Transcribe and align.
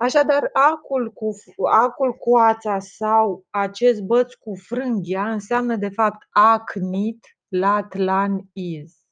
Așadar, 0.00 0.50
acul 0.52 1.12
cu, 1.12 1.30
acul 1.70 2.12
cu 2.12 2.36
ața 2.36 2.78
sau 2.78 3.46
acest 3.50 4.02
băț 4.02 4.34
cu 4.34 4.54
frânghia 4.54 5.30
înseamnă 5.30 5.76
de 5.76 5.88
fapt 5.88 6.26
acnit 6.30 7.26
latlan 7.48 8.48
is. 8.52 9.06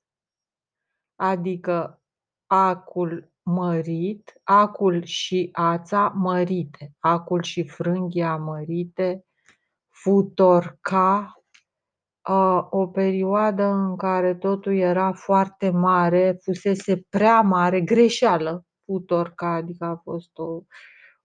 Adică 1.14 2.02
acul 2.46 3.32
mărit, 3.42 4.40
acul 4.44 5.04
și 5.04 5.48
ața 5.52 6.12
mărite, 6.14 6.92
acul 6.98 7.42
și 7.42 7.68
frânghia 7.68 8.36
mărite, 8.36 9.24
futorca, 9.88 11.40
o 12.70 12.86
perioadă 12.86 13.62
în 13.64 13.96
care 13.96 14.34
totul 14.34 14.76
era 14.76 15.12
foarte 15.12 15.70
mare, 15.70 16.38
fusese 16.42 17.06
prea 17.08 17.40
mare, 17.40 17.80
greșeală, 17.80 18.66
futorca, 18.86 19.54
adică 19.54 19.84
a 19.84 20.00
fost 20.02 20.38
o, 20.38 20.62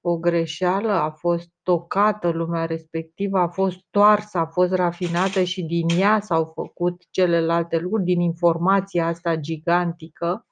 o 0.01 0.17
greșeală, 0.17 0.91
a 0.91 1.09
fost 1.09 1.49
tocată 1.63 2.29
lumea 2.29 2.65
respectivă, 2.65 3.39
a 3.39 3.47
fost 3.47 3.79
toarsă, 3.89 4.37
a 4.37 4.45
fost 4.45 4.73
rafinată 4.73 5.43
și 5.43 5.63
din 5.63 5.87
ea 5.99 6.19
s-au 6.19 6.45
făcut 6.45 7.03
celelalte 7.09 7.77
lucruri, 7.77 8.03
din 8.03 8.19
informația 8.19 9.07
asta 9.07 9.35
gigantică 9.35 10.45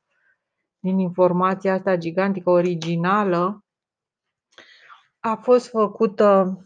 din 0.80 1.00
informația 1.00 1.74
asta 1.74 1.96
gigantică 1.96 2.50
originală 2.50 3.66
a 5.20 5.36
fost 5.36 5.70
făcută 5.70 6.60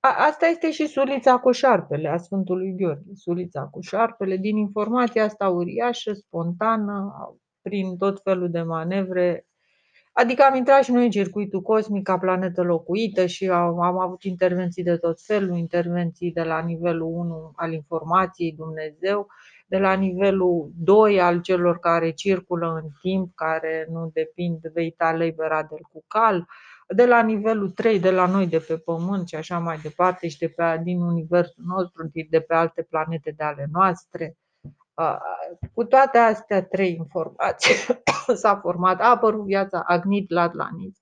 a, 0.00 0.14
asta 0.26 0.46
este 0.46 0.70
și 0.70 0.86
sulița 0.86 1.38
cu 1.38 1.50
șarpele 1.50 2.08
a 2.08 2.16
Sfântului 2.16 2.74
Gheorghe. 2.76 3.14
Sulița 3.14 3.62
cu 3.62 3.80
șarpele, 3.80 4.36
din 4.36 4.56
informația 4.56 5.24
asta 5.24 5.48
uriașă, 5.48 6.12
spontană, 6.12 7.12
prin 7.62 7.96
tot 7.96 8.20
felul 8.22 8.50
de 8.50 8.62
manevre. 8.62 9.46
Adică 10.20 10.42
am 10.42 10.54
intrat 10.54 10.84
și 10.84 10.92
noi 10.92 11.04
în 11.04 11.10
circuitul 11.10 11.60
cosmic 11.60 12.02
ca 12.02 12.18
planetă 12.18 12.62
locuită 12.62 13.26
și 13.26 13.48
am, 13.48 13.80
am 13.80 13.98
avut 13.98 14.22
intervenții 14.22 14.82
de 14.82 14.96
tot 14.96 15.20
felul, 15.22 15.56
intervenții 15.56 16.32
de 16.32 16.42
la 16.42 16.60
nivelul 16.60 17.06
1 17.06 17.52
al 17.56 17.72
informației 17.72 18.52
Dumnezeu, 18.52 19.26
de 19.66 19.78
la 19.78 19.92
nivelul 19.92 20.70
2 20.76 21.20
al 21.20 21.40
celor 21.40 21.78
care 21.78 22.10
circulă 22.10 22.80
în 22.82 22.88
timp, 23.00 23.34
care 23.34 23.86
nu 23.90 24.10
depind 24.12 24.60
veita 24.72 25.12
libera 25.12 25.62
del 25.62 25.86
cucal, 25.92 26.46
de 26.88 27.06
la 27.06 27.22
nivelul 27.22 27.70
3, 27.70 28.00
de 28.00 28.10
la 28.10 28.26
noi 28.26 28.46
de 28.46 28.58
pe 28.58 28.78
Pământ 28.78 29.28
și 29.28 29.34
așa 29.34 29.58
mai 29.58 29.78
departe 29.82 30.28
și 30.28 30.38
de 30.38 30.48
pe, 30.48 30.80
din 30.82 31.00
universul 31.00 31.64
nostru, 31.66 32.10
de 32.30 32.40
pe 32.40 32.54
alte 32.54 32.82
planete 32.82 33.34
de 33.36 33.44
ale 33.44 33.68
noastre. 33.72 34.36
Cu 35.74 35.84
toate 35.84 36.18
astea 36.18 36.64
trei 36.64 36.94
informații 36.94 37.74
s-a 38.40 38.56
format, 38.56 39.00
a 39.00 39.08
apărut 39.08 39.44
viața 39.44 39.82
Agnit 39.86 40.30
Latlanis. 40.30 41.00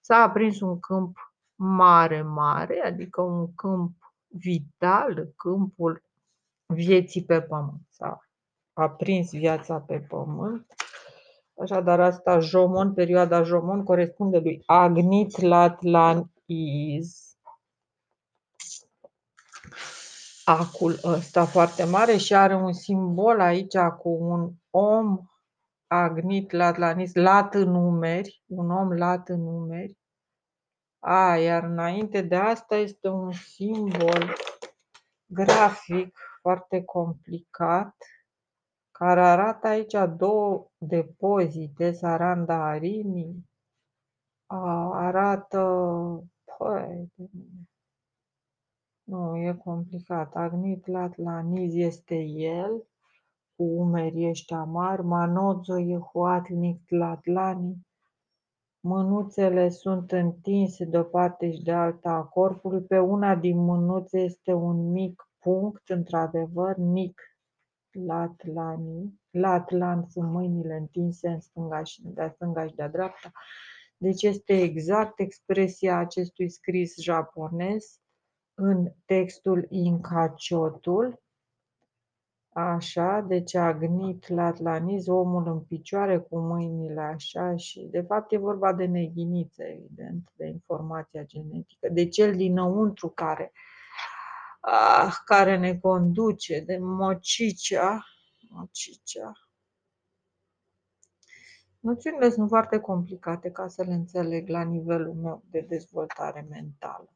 S-a 0.00 0.16
aprins 0.16 0.60
un 0.60 0.80
câmp 0.80 1.32
mare, 1.54 2.22
mare, 2.22 2.82
adică 2.84 3.20
un 3.20 3.54
câmp 3.54 3.92
vital, 4.26 5.32
câmpul 5.36 6.02
vieții 6.66 7.24
pe 7.24 7.40
pământ. 7.40 7.86
S-a 7.88 8.20
aprins 8.72 9.30
viața 9.30 9.78
pe 9.78 9.98
pământ. 9.98 10.66
Așadar, 11.60 12.00
asta 12.00 12.38
Jomon, 12.38 12.94
perioada 12.94 13.42
Jomon, 13.42 13.84
corespunde 13.84 14.38
lui 14.38 14.62
Agnit 14.66 15.40
Latlan 15.40 16.30
Is. 16.46 17.29
Acul 20.58 20.98
ăsta 21.04 21.44
foarte 21.44 21.84
mare 21.84 22.16
și 22.16 22.34
are 22.34 22.54
un 22.54 22.72
simbol 22.72 23.40
aici 23.40 23.78
cu 23.78 24.08
un 24.08 24.52
om 24.70 25.18
Agnit 25.86 26.50
Latlanis, 26.50 27.14
lat 27.14 27.54
în 27.54 27.70
numeri, 27.70 28.42
un 28.46 28.70
om 28.70 28.92
lat 28.92 29.28
în 29.28 29.42
numeri. 29.42 29.98
A, 30.98 31.36
iar 31.36 31.62
înainte 31.62 32.20
de 32.22 32.36
asta 32.36 32.76
este 32.76 33.08
un 33.08 33.32
simbol 33.32 34.36
grafic 35.26 36.18
foarte 36.40 36.84
complicat, 36.84 37.96
care 38.90 39.20
arată 39.20 39.66
aici 39.66 39.96
două 40.16 40.66
depozite, 40.78 41.92
Saranda 41.92 42.66
Arini, 42.66 43.50
arată, 44.92 45.60
păi, 46.58 47.12
nu, 49.10 49.36
e 49.36 49.60
complicat, 49.64 50.34
Agnit 50.34 50.86
Latlaniz 50.86 51.74
este 51.74 52.14
el, 52.34 52.84
cu 53.56 53.62
umerii 53.62 54.28
ăștia 54.28 54.64
mari, 54.64 55.02
Manozo 55.02 55.78
e 55.78 55.98
Huatnic 55.98 56.80
Latlani, 56.88 57.76
Mânuțele 58.82 59.68
sunt 59.68 60.12
întinse 60.12 60.84
de 60.84 60.98
o 60.98 61.02
parte 61.02 61.52
și 61.52 61.62
de 61.62 61.72
alta 61.72 62.10
a 62.10 62.22
corpului. 62.22 62.82
Pe 62.82 62.98
una 62.98 63.34
din 63.34 63.58
mânuțe 63.58 64.20
este 64.20 64.52
un 64.52 64.90
mic 64.90 65.28
punct, 65.38 65.88
într-adevăr, 65.88 66.76
mic 66.76 67.20
latlani. 67.90 69.20
Latlan 69.30 70.06
sunt 70.08 70.30
mâinile 70.30 70.74
întinse 70.74 71.28
în 71.28 71.40
stânga 71.40 71.82
și 71.82 72.02
de-a 72.04 72.30
stânga 72.30 72.66
și 72.66 72.74
de-a 72.74 72.88
dreapta. 72.88 73.30
Deci 73.96 74.22
este 74.22 74.60
exact 74.60 75.18
expresia 75.18 75.98
acestui 75.98 76.50
scris 76.50 77.00
japonez 77.00 78.00
în 78.60 78.92
textul 79.04 79.66
Incaciotul. 79.68 81.22
Așa, 82.52 83.20
deci 83.20 83.54
agnit 83.54 84.28
latlaniz, 84.28 85.06
omul 85.06 85.46
în 85.46 85.60
picioare 85.60 86.18
cu 86.18 86.38
mâinile 86.38 87.00
așa 87.00 87.56
și 87.56 87.88
de 87.90 88.00
fapt 88.00 88.32
e 88.32 88.36
vorba 88.36 88.72
de 88.72 88.84
neghiniță, 88.84 89.62
evident, 89.62 90.30
de 90.34 90.46
informația 90.46 91.24
genetică, 91.24 91.88
de 91.88 92.08
cel 92.08 92.36
dinăuntru 92.36 93.08
care 93.08 93.52
ah, 94.60 95.14
care 95.24 95.58
ne 95.58 95.78
conduce, 95.78 96.60
de 96.60 96.78
mocicea, 96.78 98.04
mocicea. 98.48 99.32
Noțiunile 101.80 102.30
sunt 102.30 102.48
foarte 102.48 102.78
complicate 102.78 103.50
ca 103.50 103.68
să 103.68 103.82
le 103.82 103.92
înțeleg 103.92 104.48
la 104.48 104.62
nivelul 104.62 105.14
meu 105.14 105.44
de 105.50 105.60
dezvoltare 105.60 106.46
mentală. 106.50 107.14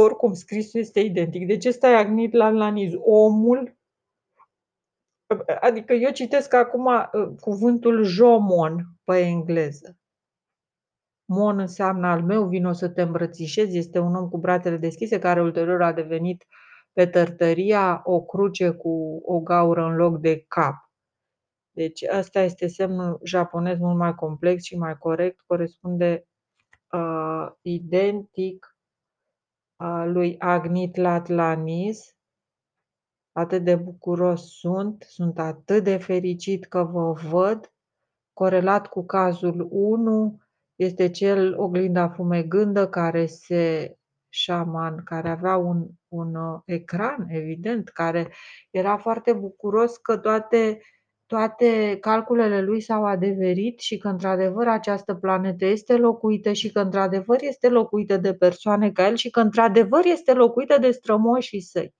Oricum, 0.00 0.32
scrisul 0.32 0.80
este 0.80 1.00
identic. 1.00 1.46
De 1.46 1.56
ce 1.56 1.70
stai 1.70 1.94
agnit 1.94 2.32
la 2.32 2.50
laniz? 2.50 2.92
Omul, 2.96 3.76
adică 5.60 5.92
eu 5.92 6.10
citesc 6.10 6.54
acum 6.54 6.84
uh, 6.84 7.28
cuvântul 7.40 8.02
jomon 8.02 8.86
pe 9.04 9.18
engleză. 9.18 9.96
Mon 11.24 11.58
înseamnă 11.58 12.06
al 12.06 12.22
meu, 12.22 12.48
vino 12.48 12.72
să 12.72 12.88
te 12.88 13.02
îmbrățișezi, 13.02 13.76
este 13.76 13.98
un 13.98 14.14
om 14.14 14.28
cu 14.28 14.38
brațele 14.38 14.76
deschise 14.76 15.18
care 15.18 15.42
ulterior 15.42 15.82
a 15.82 15.92
devenit 15.92 16.46
pe 16.92 17.06
tărtăria 17.06 18.00
o 18.04 18.24
cruce 18.24 18.70
cu 18.70 19.22
o 19.24 19.40
gaură 19.40 19.84
în 19.84 19.96
loc 19.96 20.18
de 20.18 20.44
cap. 20.48 20.74
Deci 21.70 22.04
asta 22.04 22.40
este 22.40 22.66
semnul 22.66 23.20
japonez 23.24 23.78
mult 23.78 23.96
mai 23.96 24.14
complex 24.14 24.62
și 24.62 24.76
mai 24.76 24.98
corect, 24.98 25.40
corespunde 25.46 26.26
uh, 26.92 27.46
identic 27.62 28.77
uh, 29.78 30.04
lui 30.06 30.38
Agnit 30.38 30.96
Latlanis. 30.96 32.16
Atât 33.32 33.64
de 33.64 33.76
bucuros 33.76 34.58
sunt, 34.58 35.02
sunt 35.08 35.38
atât 35.38 35.84
de 35.84 35.96
fericit 35.96 36.64
că 36.64 36.84
vă 36.84 37.12
văd, 37.12 37.72
corelat 38.32 38.86
cu 38.86 39.04
cazul 39.04 39.68
1, 39.70 40.38
este 40.74 41.10
cel 41.10 41.58
oglinda 41.58 42.08
fumegândă 42.08 42.88
care 42.88 43.26
se 43.26 43.96
șaman, 44.28 45.04
care 45.04 45.28
avea 45.28 45.56
un, 45.56 45.86
un 46.08 46.34
uh, 46.34 46.60
ecran, 46.64 47.26
evident, 47.28 47.88
care 47.88 48.32
era 48.70 48.96
foarte 48.96 49.32
bucuros 49.32 49.96
că 49.96 50.16
toate, 50.16 50.80
toate 51.28 51.96
calculele 52.00 52.62
lui 52.62 52.80
s-au 52.80 53.04
adeverit 53.04 53.80
și 53.80 53.98
că 53.98 54.08
într-adevăr 54.08 54.68
această 54.68 55.14
planetă 55.14 55.64
este 55.64 55.96
locuită 55.96 56.52
și 56.52 56.72
că 56.72 56.80
într-adevăr 56.80 57.38
este 57.40 57.68
locuită 57.68 58.16
de 58.16 58.34
persoane 58.34 58.90
ca 58.90 59.06
el 59.06 59.14
și 59.14 59.30
că 59.30 59.40
într-adevăr 59.40 60.04
este 60.04 60.32
locuită 60.32 60.78
de 60.78 60.90
strămoșii 60.90 61.60
săi. 61.60 61.94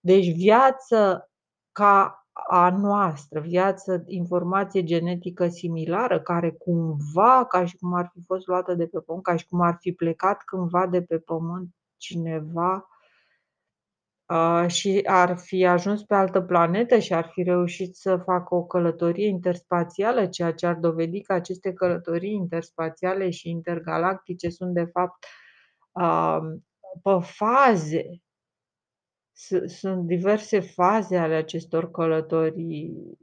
Deci 0.00 0.34
viață 0.34 1.30
ca 1.72 2.26
a 2.32 2.70
noastră, 2.70 3.40
viață, 3.40 4.04
informație 4.06 4.82
genetică 4.84 5.48
similară, 5.48 6.20
care 6.20 6.50
cumva, 6.50 7.44
ca 7.48 7.64
și 7.64 7.76
cum 7.76 7.94
ar 7.94 8.10
fi 8.12 8.22
fost 8.26 8.46
luată 8.46 8.74
de 8.74 8.86
pe 8.86 9.00
pământ, 9.00 9.24
ca 9.24 9.36
și 9.36 9.46
cum 9.46 9.60
ar 9.60 9.76
fi 9.80 9.92
plecat 9.92 10.42
cândva 10.42 10.86
de 10.86 11.02
pe 11.02 11.18
pământ 11.18 11.68
cineva 11.96 12.88
și 14.66 15.00
ar 15.04 15.36
fi 15.36 15.66
ajuns 15.66 16.02
pe 16.02 16.14
altă 16.14 16.40
planetă 16.40 16.98
și 16.98 17.14
ar 17.14 17.30
fi 17.32 17.42
reușit 17.42 17.96
să 17.96 18.16
facă 18.16 18.54
o 18.54 18.64
călătorie 18.64 19.26
interspațială, 19.26 20.26
ceea 20.26 20.52
ce 20.52 20.66
ar 20.66 20.74
dovedi 20.74 21.20
că 21.22 21.32
aceste 21.32 21.72
călătorii 21.72 22.32
interspațiale 22.32 23.30
și 23.30 23.50
intergalactice 23.50 24.48
sunt 24.48 24.74
de 24.74 24.84
fapt 24.84 25.26
pe 27.02 27.18
faze 27.20 28.04
sunt 29.66 30.06
diverse 30.06 30.60
faze 30.60 31.16
ale 31.16 31.34
acestor 31.34 31.90
călătorii 31.90 33.16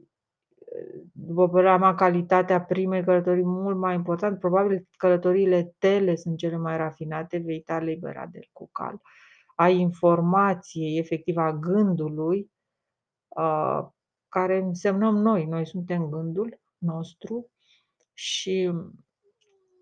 după 1.12 1.48
părerea 1.48 1.76
mea, 1.76 1.94
calitatea 1.94 2.62
primei 2.62 3.04
călătorii 3.04 3.44
mult 3.44 3.76
mai 3.76 3.94
important. 3.94 4.38
Probabil 4.38 4.88
călătoriile 4.96 5.74
tele 5.78 6.14
sunt 6.14 6.36
cele 6.36 6.56
mai 6.56 6.76
rafinate, 6.76 7.38
veita 7.38 7.78
libera 7.78 8.26
del 8.26 8.48
cucal, 8.52 9.00
a 9.54 9.68
informației, 9.68 10.98
efectiv 10.98 11.36
a 11.36 11.52
gândului, 11.52 12.50
uh, 13.28 13.86
care 14.28 14.56
însemnăm 14.58 15.16
noi. 15.16 15.46
Noi 15.46 15.66
suntem 15.66 16.08
gândul 16.08 16.60
nostru 16.78 17.50
și 18.12 18.72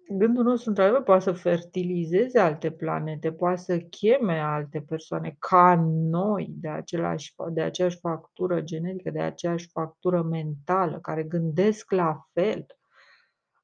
gândul 0.08 0.44
nostru, 0.44 0.69
într-adevăr, 0.69 1.02
poate 1.02 1.22
să 1.22 1.32
fertilizeze 1.32 2.38
alte 2.38 2.70
planete, 2.70 3.32
poate 3.32 3.61
să 3.61 3.78
cheme 3.78 4.38
alte 4.38 4.81
persoane 4.81 5.37
ca 5.38 5.84
noi, 5.90 6.49
de, 6.50 6.69
același, 6.69 7.34
de 7.52 7.62
aceeași 7.62 7.99
factură 7.99 8.61
genetică, 8.61 9.11
de 9.11 9.20
aceeași 9.20 9.69
factură 9.69 10.22
mentală, 10.22 10.99
care 11.00 11.22
gândesc 11.22 11.90
la 11.90 12.28
fel. 12.32 12.67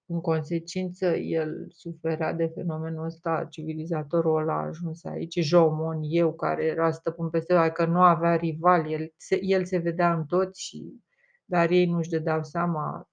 În 0.08 0.20
consecință, 0.20 1.06
el 1.16 1.66
suferea 1.70 2.32
de 2.32 2.46
fenomenul 2.46 3.04
ăsta, 3.04 3.46
civilizatorul 3.50 4.40
ăla 4.40 4.52
a 4.52 4.66
ajuns 4.66 5.04
aici, 5.04 5.38
Jomon, 5.40 6.00
eu, 6.02 6.34
care 6.34 6.64
era 6.64 6.90
stăpân 6.90 7.30
peste 7.30 7.52
el, 7.52 7.68
că 7.68 7.84
nu 7.84 8.02
avea 8.02 8.36
rival, 8.36 8.90
el 8.90 9.12
se, 9.16 9.38
el 9.42 9.64
se 9.64 9.78
vedea 9.78 10.12
în 10.12 10.24
toți, 10.24 10.62
și, 10.62 11.00
dar 11.44 11.70
ei 11.70 11.86
nu-și 11.86 12.10
dădeau 12.10 12.44
seama 12.44 13.08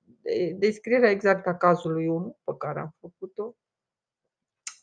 descrierea 0.55 1.09
exactă 1.09 1.49
a 1.49 1.55
cazului 1.55 2.07
1 2.07 2.37
pe 2.43 2.51
care 2.57 2.79
am 2.79 2.95
făcut-o, 2.99 3.55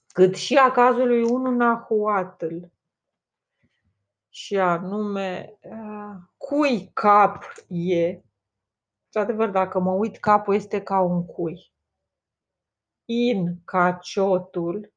cât 0.06 0.34
și 0.34 0.56
a 0.56 0.70
cazului 0.70 1.22
1 1.22 1.50
Nahuatl. 1.50 2.56
Și 4.28 4.58
anume, 4.58 5.58
cui 6.36 6.90
cap 6.92 7.44
e, 7.68 8.20
într-adevăr, 9.04 9.48
dacă 9.50 9.78
mă 9.78 9.92
uit, 9.92 10.16
capul 10.16 10.54
este 10.54 10.82
ca 10.82 11.00
un 11.00 11.26
cui. 11.26 11.72
In 13.12 13.64
ca 13.64 13.92
ciotul, 13.92 14.92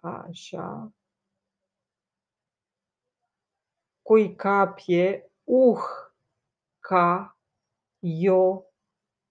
așa, 0.00 0.92
cui 4.02 4.34
cap 4.34 4.78
e, 4.86 5.30
uh 5.44 5.78
ca 6.80 7.38
eu 8.00 8.72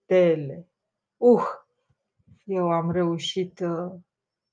tele. 0.05 0.67
Uh! 1.17 1.47
Eu 2.43 2.71
am 2.71 2.91
reușit 2.91 3.59
uh, 3.59 3.93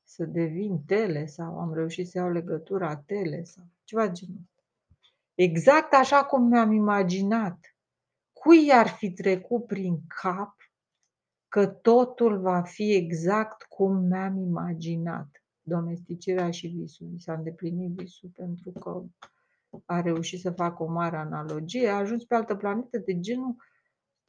să 0.02 0.24
devin 0.24 0.84
tele 0.84 1.26
sau 1.26 1.58
am 1.58 1.74
reușit 1.74 2.08
să 2.08 2.18
iau 2.18 2.30
legătura 2.30 2.96
tele 2.96 3.44
sau 3.44 3.64
ceva 3.84 4.08
genul 4.08 4.48
Exact 5.34 5.92
așa 5.92 6.24
cum 6.24 6.42
mi-am 6.42 6.72
imaginat. 6.72 7.76
Cui 8.32 8.72
ar 8.72 8.88
fi 8.88 9.12
trecut 9.12 9.66
prin 9.66 10.00
cap 10.06 10.59
că 11.50 11.66
totul 11.66 12.40
va 12.40 12.62
fi 12.62 12.94
exact 12.94 13.62
cum 13.62 13.96
mi-am 13.96 14.36
imaginat? 14.36 15.28
Domesticirea 15.62 16.50
și 16.50 16.66
visul. 16.66 17.06
Mi 17.06 17.20
s-a 17.20 17.32
îndeplinit 17.32 17.90
visul 17.90 18.30
pentru 18.36 18.70
că 18.70 19.02
a 19.84 20.00
reușit 20.00 20.40
să 20.40 20.50
facă 20.50 20.82
o 20.82 20.86
mare 20.86 21.16
analogie, 21.16 21.88
a 21.88 21.96
ajuns 21.96 22.24
pe 22.24 22.34
altă 22.34 22.54
planetă 22.54 22.98
de 22.98 23.20
genul 23.20 23.56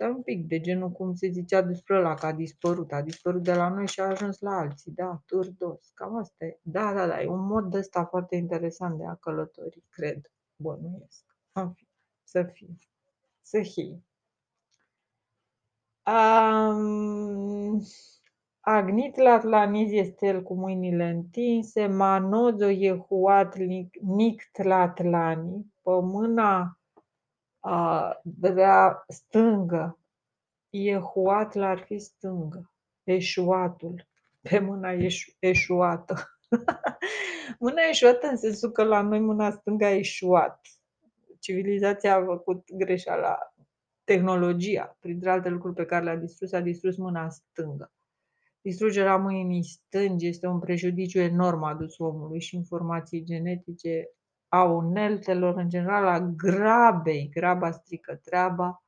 Stai 0.01 0.13
un 0.13 0.21
pic, 0.21 0.47
de 0.47 0.59
genul 0.59 0.91
cum 0.91 1.15
se 1.15 1.27
zicea 1.27 1.61
despre 1.61 1.97
ăla, 1.97 2.13
că 2.13 2.25
a 2.25 2.33
dispărut. 2.33 2.91
A 2.91 3.01
dispărut 3.01 3.43
de 3.43 3.53
la 3.53 3.69
noi 3.69 3.87
și 3.87 3.99
a 3.99 4.03
ajuns 4.03 4.39
la 4.39 4.51
alții. 4.51 4.91
Da, 4.91 5.21
turdos. 5.25 5.91
Cam 5.93 6.15
asta 6.15 6.45
e. 6.45 6.59
Da, 6.61 6.93
da, 6.93 7.07
da. 7.07 7.21
E 7.21 7.27
un 7.27 7.45
mod 7.45 7.71
de 7.71 7.77
ăsta 7.77 8.05
foarte 8.05 8.35
interesant 8.35 8.97
de 8.97 9.05
a 9.05 9.15
călători, 9.15 9.83
cred. 9.89 10.31
Bănuiesc. 10.55 11.25
În 11.51 11.73
fi. 11.73 11.87
Să 12.23 12.43
fie. 12.43 12.77
Să 13.41 13.61
fie. 13.61 14.03
Um, 16.05 17.81
Agnit 18.63 19.15
Latlanis 19.15 19.91
este 19.91 20.25
el 20.27 20.43
cu 20.43 20.53
mâinile 20.53 21.09
întinse, 21.09 21.87
Manozo 21.87 22.69
Yehuat 22.69 23.55
Nict 24.01 24.63
Latlani, 24.63 25.73
pe 25.81 25.91
mâna 26.01 26.79
dădea 28.23 29.03
stângă, 29.07 29.99
Iehuatl 30.69 31.61
ar 31.61 31.79
fi 31.79 31.99
stângă, 31.99 32.71
eșuatul, 33.03 34.07
pe 34.41 34.59
mâna 34.59 34.91
eșu, 34.91 35.31
eșuată. 35.39 36.39
mâna 37.59 37.81
eșuată 37.89 38.27
în 38.27 38.37
sensul 38.37 38.71
că 38.71 38.83
la 38.83 39.01
noi 39.01 39.19
mâna 39.19 39.51
stângă 39.51 39.85
a 39.85 39.89
eșuat. 39.89 40.59
Civilizația 41.39 42.15
a 42.15 42.25
făcut 42.25 42.67
greșeala, 42.73 43.50
tehnologia, 44.03 44.97
printre 44.99 45.29
alte 45.29 45.49
lucruri 45.49 45.75
pe 45.75 45.85
care 45.85 46.03
le-a 46.03 46.15
distrus, 46.15 46.51
a 46.51 46.59
distrus 46.59 46.97
mâna 46.97 47.29
stângă. 47.29 47.91
Distrugerea 48.61 49.17
mâinii 49.17 49.63
stângi 49.63 50.27
este 50.27 50.47
un 50.47 50.59
prejudiciu 50.59 51.19
enorm 51.19 51.63
adus 51.63 51.97
omului 51.97 52.41
și 52.41 52.55
informații 52.55 53.23
genetice 53.23 54.09
a 54.47 54.63
uneltelor, 54.63 55.57
în 55.57 55.69
general 55.69 56.07
a 56.07 56.19
grabei, 56.19 57.29
graba 57.29 57.71
strică 57.71 58.15
treaba, 58.15 58.83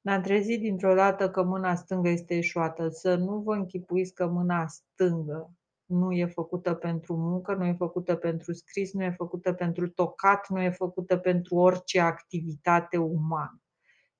ne-am 0.00 0.22
trezit 0.22 0.60
dintr-o 0.60 0.94
dată 0.94 1.30
că 1.30 1.42
mâna 1.42 1.74
stângă 1.74 2.08
este 2.08 2.34
eșuată. 2.34 2.88
Să 2.88 3.14
nu 3.14 3.38
vă 3.38 3.54
închipuiți 3.54 4.14
că 4.14 4.26
mâna 4.26 4.66
stângă 4.66 5.52
nu 5.84 6.12
e 6.12 6.26
făcută 6.26 6.74
pentru 6.74 7.16
muncă, 7.16 7.54
nu 7.54 7.64
e 7.64 7.72
făcută 7.72 8.14
pentru 8.14 8.52
scris, 8.52 8.92
nu 8.92 9.02
e 9.02 9.10
făcută 9.10 9.52
pentru 9.52 9.88
tocat, 9.88 10.48
nu 10.48 10.60
e 10.60 10.70
făcută 10.70 11.16
pentru 11.16 11.54
orice 11.54 12.00
activitate 12.00 12.96
umană. 12.96 13.62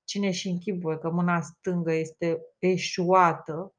Cine 0.08 0.30
și 0.30 0.48
închipuie 0.48 0.96
că 0.96 1.10
mâna 1.10 1.40
stângă 1.40 1.92
este 1.92 2.40
eșuată, 2.58 3.74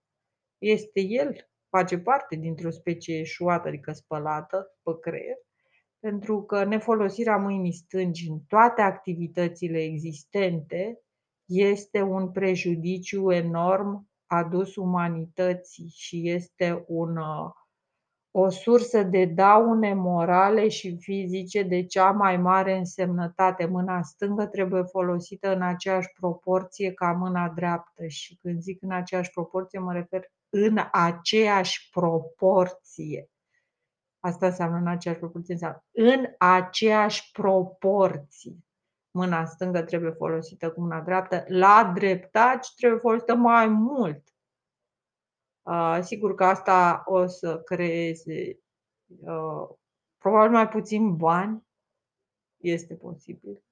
este 0.57 1.01
el, 1.01 1.49
face 1.69 1.97
parte 1.97 2.35
dintr-o 2.35 2.69
specie 2.69 3.19
eșuată, 3.19 3.67
adică 3.67 3.91
spălată 3.91 4.77
pe 4.83 4.91
creier, 5.01 5.37
pentru 5.99 6.43
că 6.43 6.63
nefolosirea 6.63 7.37
mâinii 7.37 7.73
stângi 7.73 8.29
în 8.29 8.39
toate 8.39 8.81
activitățile 8.81 9.81
existente 9.83 11.01
este 11.45 12.01
un 12.01 12.31
prejudiciu 12.31 13.31
enorm 13.31 14.09
adus 14.25 14.75
umanității 14.75 15.89
și 15.89 16.29
este 16.29 16.83
un, 16.87 17.17
o 18.39 18.49
sursă 18.49 19.03
de 19.03 19.25
daune 19.25 19.93
morale 19.93 20.67
și 20.67 20.97
fizice 20.99 21.63
de 21.63 21.85
cea 21.85 22.11
mai 22.11 22.37
mare 22.37 22.77
însemnătate. 22.77 23.65
Mâna 23.65 24.01
stângă 24.01 24.45
trebuie 24.45 24.81
folosită 24.83 25.53
în 25.55 25.61
aceeași 25.61 26.11
proporție 26.19 26.93
ca 26.93 27.11
mâna 27.11 27.49
dreaptă 27.49 28.07
și 28.07 28.37
când 28.41 28.61
zic 28.61 28.81
în 28.81 28.91
aceeași 28.91 29.29
proporție 29.29 29.79
mă 29.79 29.93
refer 29.93 30.31
în 30.49 30.77
aceeași 30.91 31.89
proporție. 31.91 33.29
Asta 34.19 34.45
înseamnă 34.45 34.77
în 34.77 34.87
aceeași 34.87 35.19
proporție, 35.19 35.53
înseamnă 35.53 35.83
în 35.91 36.25
aceeași 36.37 37.31
proporție. 37.31 38.57
Mâna 39.11 39.45
stângă 39.45 39.81
trebuie 39.81 40.11
folosită 40.11 40.71
cu 40.71 40.81
mâna 40.81 41.01
dreaptă, 41.01 41.43
la 41.47 41.91
dreptaci 41.95 42.73
trebuie 42.75 42.99
folosită 42.99 43.35
mai 43.35 43.67
mult. 43.67 44.23
Uh, 45.61 45.99
sigur 46.01 46.35
că 46.35 46.43
asta 46.43 47.03
o 47.05 47.25
să 47.25 47.59
creeze 47.59 48.59
uh, 49.21 49.69
probabil 50.17 50.51
mai 50.51 50.67
puțin 50.67 51.15
bani, 51.15 51.67
este 52.57 52.95
posibil. 52.95 53.63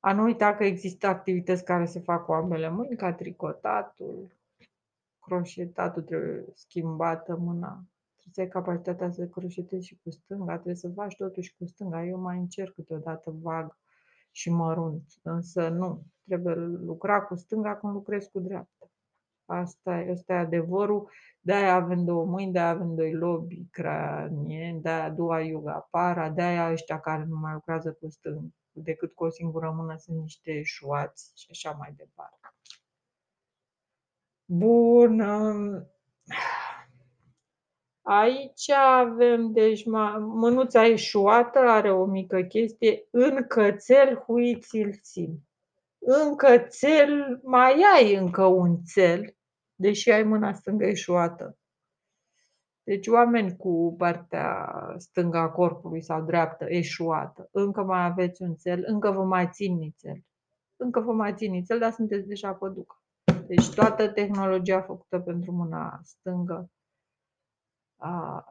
A 0.00 0.12
nu 0.12 0.22
uita 0.22 0.54
că 0.54 0.64
există 0.64 1.06
activități 1.06 1.64
care 1.64 1.86
se 1.86 2.00
fac 2.00 2.24
cu 2.24 2.32
ambele 2.32 2.68
mâini, 2.68 2.96
ca 2.96 3.12
tricotatul, 3.12 4.36
croșetatul 5.20 6.02
trebuie 6.02 6.44
schimbată 6.54 7.36
mâna 7.36 7.84
să 8.36 8.40
ai 8.40 8.48
capacitatea 8.48 9.10
să 9.10 9.26
croșetezi 9.26 9.86
și 9.86 9.98
cu 10.02 10.10
stânga, 10.10 10.54
trebuie 10.54 10.74
să 10.74 10.88
faci 10.88 11.16
totuși 11.16 11.54
cu 11.58 11.66
stânga. 11.66 12.04
Eu 12.04 12.18
mai 12.18 12.38
încerc 12.38 12.74
câteodată 12.74 13.30
vag 13.30 13.76
și 14.30 14.50
mărunt, 14.50 15.04
însă 15.22 15.68
nu, 15.68 16.02
trebuie 16.26 16.54
lucra 16.54 17.22
cu 17.22 17.34
stânga 17.34 17.76
cum 17.76 17.92
lucrez 17.92 18.26
cu 18.26 18.40
dreapta. 18.40 18.75
Asta, 19.46 20.06
asta 20.12 20.32
e 20.32 20.36
adevărul. 20.36 21.10
De-aia 21.40 21.74
avem 21.74 22.04
două 22.04 22.24
mâini, 22.24 22.52
de-aia 22.52 22.68
avem 22.68 22.94
doi 22.94 23.12
lobi 23.12 23.66
cranieni, 23.70 24.80
de-aia 24.80 25.10
dua 25.10 25.40
yoga 25.40 25.88
para, 25.90 26.30
de-aia 26.30 26.70
ăștia 26.70 27.00
care 27.00 27.24
nu 27.24 27.36
mai 27.36 27.52
lucrează 27.52 27.92
cu 27.92 28.08
stânga 28.08 28.54
decât 28.76 29.14
cu 29.14 29.24
o 29.24 29.30
singură 29.30 29.70
mână 29.76 29.96
sunt 29.96 30.20
niște 30.20 30.50
eșuați 30.50 31.32
și 31.34 31.46
așa 31.50 31.70
mai 31.70 31.94
departe. 31.96 32.48
Bun. 34.44 35.20
Um, 35.20 35.90
Aici 38.08 38.70
avem, 38.70 39.52
deci 39.52 39.84
mânuța 40.18 40.86
eșuată 40.86 41.58
are 41.58 41.92
o 41.92 42.04
mică 42.04 42.42
chestie, 42.42 43.06
în 43.10 43.46
cățel 43.46 44.14
huiți-l 44.14 44.98
țin. 45.02 45.38
În 45.98 46.36
cățel 46.36 47.40
mai 47.42 47.84
ai 47.94 48.14
încă 48.14 48.44
un 48.44 48.82
țel, 48.84 49.35
deși 49.76 50.10
ai 50.10 50.22
mâna 50.22 50.52
stângă 50.52 50.84
eșuată. 50.84 51.58
Deci 52.82 53.06
oameni 53.06 53.56
cu 53.56 53.94
partea 53.98 54.74
stângă 54.96 55.38
a 55.38 55.50
corpului 55.50 56.02
sau 56.02 56.24
dreaptă 56.24 56.64
eșuată, 56.68 57.48
încă 57.52 57.82
mai 57.82 58.04
aveți 58.04 58.42
un 58.42 58.56
țel, 58.56 58.84
încă 58.86 59.10
vă 59.10 59.24
mai 59.24 59.48
țin 59.52 59.76
nițel. 59.76 60.24
încă 60.76 61.00
vă 61.00 61.12
mai 61.12 61.34
țin 61.34 61.50
nițel, 61.50 61.78
dar 61.78 61.92
sunteți 61.92 62.26
deja 62.26 62.54
păducă. 62.54 63.02
Deci 63.46 63.74
toată 63.74 64.08
tehnologia 64.08 64.80
făcută 64.80 65.20
pentru 65.20 65.52
mâna 65.52 66.00
stângă 66.02 66.70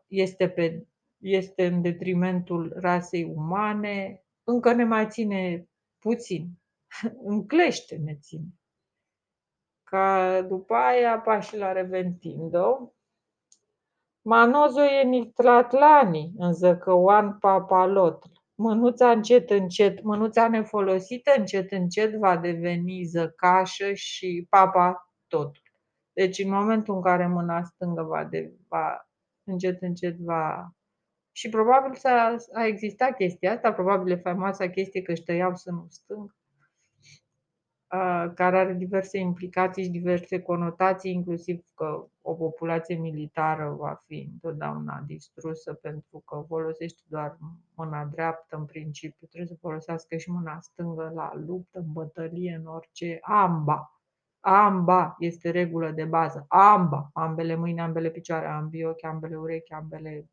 este, 0.08 0.50
pe, 0.50 0.88
este 1.18 1.66
în 1.66 1.82
detrimentul 1.82 2.74
rasei 2.76 3.24
umane, 3.24 4.24
încă 4.44 4.74
ne 4.74 4.84
mai 4.84 5.10
ține 5.10 5.70
puțin, 6.00 6.50
în 7.30 7.46
clește 7.48 7.96
ne 7.96 8.16
ține. 8.16 8.48
Ca 9.90 10.42
după 10.42 10.74
aia 10.74 11.20
pași 11.20 11.58
la 11.58 11.72
Reventindo, 11.72 12.94
Manozo 14.22 14.84
e 14.84 15.04
Nictlatlani, 15.04 16.32
în 16.38 16.54
Zăcăoan 16.54 17.38
Papalotl. 17.38 18.28
Mânuța 18.56 19.12
încet, 19.12 19.50
încet, 19.50 20.04
mânuța 20.04 20.48
nefolosită 20.48 21.32
încet, 21.38 21.72
încet 21.72 22.14
va 22.14 22.38
deveni 22.38 23.04
zăcașă 23.04 23.94
și 23.94 24.48
papa 24.50 25.12
totul. 25.28 25.62
Deci 26.14 26.40
în 26.40 26.50
momentul 26.50 26.96
în 26.96 27.02
care 27.02 27.28
mâna 27.28 27.64
stângă 27.64 28.02
va, 28.02 28.24
de, 28.24 28.54
va 28.68 29.10
încet, 29.44 29.82
încet 29.82 30.18
va... 30.18 30.70
Și 31.32 31.50
probabil 31.50 31.94
s-a, 31.94 32.36
a 32.54 32.66
existat 32.66 33.16
chestia 33.16 33.52
asta, 33.52 33.74
probabil 33.74 34.12
e 34.12 34.16
faimoasa 34.16 34.70
chestie 34.70 35.02
că 35.02 35.12
își 35.12 35.24
tăiau 35.24 35.56
sânul 35.56 35.88
stâng, 35.90 36.36
care 38.34 38.58
are 38.58 38.74
diverse 38.74 39.18
implicații 39.18 39.84
și 39.84 39.90
diverse 39.90 40.42
conotații, 40.42 41.12
inclusiv 41.12 41.66
că 41.76 42.08
o 42.22 42.34
populație 42.34 42.96
militară 42.96 43.76
va 43.80 44.04
fi 44.06 44.30
întotdeauna 44.32 45.04
distrusă 45.06 45.74
pentru 45.74 46.24
că 46.26 46.44
folosește 46.48 47.02
doar 47.08 47.38
mâna 47.76 48.06
dreaptă 48.06 48.56
în 48.56 48.66
principiu, 48.66 49.28
trebuie 49.28 49.50
să 49.50 49.60
folosească 49.62 50.18
și 50.18 50.32
mâna 50.32 50.60
stângă 50.60 51.12
la 51.16 51.32
luptă, 51.46 51.80
în 51.80 51.92
bătălie, 51.92 52.56
în 52.56 52.66
orice. 52.66 53.20
Amba. 53.22 54.00
Amba 54.40 55.16
este 55.20 55.50
regulă 55.50 55.92
de 55.92 56.04
bază. 56.04 56.46
Amba. 56.48 57.10
Ambele 57.14 57.56
mâini, 57.56 57.82
ambele 57.82 58.10
picioare, 58.10 58.48
ambii 58.48 58.86
ochi, 58.86 59.04
ambele 59.04 59.36
urechi, 59.36 59.74
ambele 59.74 60.30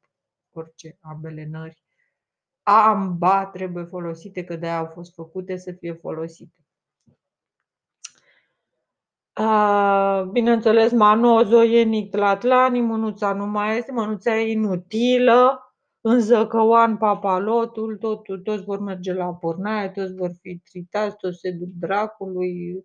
orice, 0.52 0.96
ambele 1.00 1.46
nări. 1.46 1.82
Amba 2.62 3.46
trebuie 3.46 3.84
folosite, 3.84 4.44
că 4.44 4.56
de-aia 4.56 4.78
au 4.78 4.86
fost 4.86 5.14
făcute 5.14 5.56
să 5.56 5.72
fie 5.72 5.92
folosite. 5.92 6.61
Bineînțeles, 10.32 10.92
Manozo 10.92 11.62
e 11.64 11.82
Nictlatlani, 11.82 12.80
mânuța 12.80 13.32
nu 13.32 13.46
mai 13.46 13.76
este, 13.76 13.92
mânuța 13.92 14.38
e 14.38 14.50
inutilă, 14.50 15.66
în 16.00 16.20
Zăcăoan 16.20 16.96
papalotul, 16.96 17.96
totul, 17.96 18.40
toți 18.40 18.64
vor 18.64 18.78
merge 18.80 19.12
la 19.12 19.34
pornaie, 19.34 19.88
toți 19.88 20.14
vor 20.14 20.30
fi 20.40 20.58
tritați, 20.58 21.16
toți 21.16 21.38
se 21.38 21.50
duc 21.50 21.68
dracului, 21.68 22.84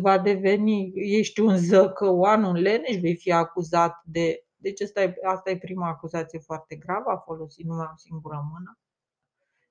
va 0.00 0.18
deveni, 0.18 0.92
ești 0.94 1.40
un 1.40 1.56
zăcăoan, 1.56 2.42
un 2.44 2.54
leneș, 2.54 2.96
vei 3.00 3.16
fi 3.16 3.32
acuzat 3.32 4.00
de... 4.04 4.44
Deci 4.56 4.80
asta 4.80 5.02
e, 5.02 5.14
asta 5.22 5.50
e 5.50 5.56
prima 5.58 5.88
acuzație 5.88 6.38
foarte 6.38 6.76
gravă, 6.76 7.10
a 7.10 7.16
folosit 7.16 7.66
numai 7.66 7.90
o 7.92 7.96
singură 7.96 8.48
mână. 8.52 8.78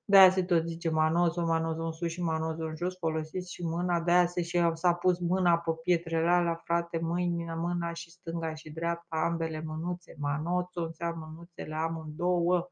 De-aia 0.04 0.30
se 0.30 0.44
tot 0.44 0.66
zice 0.66 0.90
manozo, 0.90 1.44
manozo 1.46 1.84
în 1.84 1.92
sus 1.92 2.10
și 2.10 2.22
manozo 2.22 2.64
în 2.64 2.76
jos, 2.76 2.98
folosiți 2.98 3.52
și 3.52 3.62
mâna, 3.64 4.00
de-aia 4.00 4.26
se 4.26 4.42
și 4.42 4.70
s-a 4.74 4.94
pus 4.94 5.18
mâna 5.18 5.58
pe 5.58 5.70
pietrele 5.82 6.28
alea, 6.28 6.54
frate, 6.64 6.98
mâinile, 6.98 7.54
mâna 7.54 7.92
și 7.92 8.10
stânga 8.10 8.54
și 8.54 8.70
dreapta, 8.70 9.16
ambele 9.16 9.62
mânuțe, 9.66 10.14
manozo 10.18 10.82
înseamnă 10.82 11.26
mânuțele 11.30 11.74
amândouă, 11.74 12.70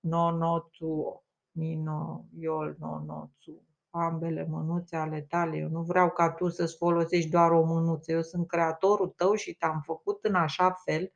no, 0.00 0.30
no, 0.30 0.60
tu, 0.60 1.24
nino, 1.50 2.26
iol, 2.38 2.76
no, 2.78 3.02
no, 3.06 3.30
tu, 3.38 3.62
ambele 3.90 4.46
mânuțe 4.48 4.96
ale 4.96 5.20
tale. 5.20 5.56
Eu 5.56 5.68
nu 5.68 5.82
vreau 5.82 6.10
ca 6.10 6.30
tu 6.32 6.48
să-ți 6.48 6.76
folosești 6.76 7.30
doar 7.30 7.50
o 7.50 7.64
mânuță. 7.64 8.12
Eu 8.12 8.22
sunt 8.22 8.46
creatorul 8.46 9.08
tău 9.08 9.34
și 9.34 9.54
te-am 9.54 9.80
făcut 9.84 10.24
în 10.24 10.34
așa 10.34 10.70
fel 10.84 11.12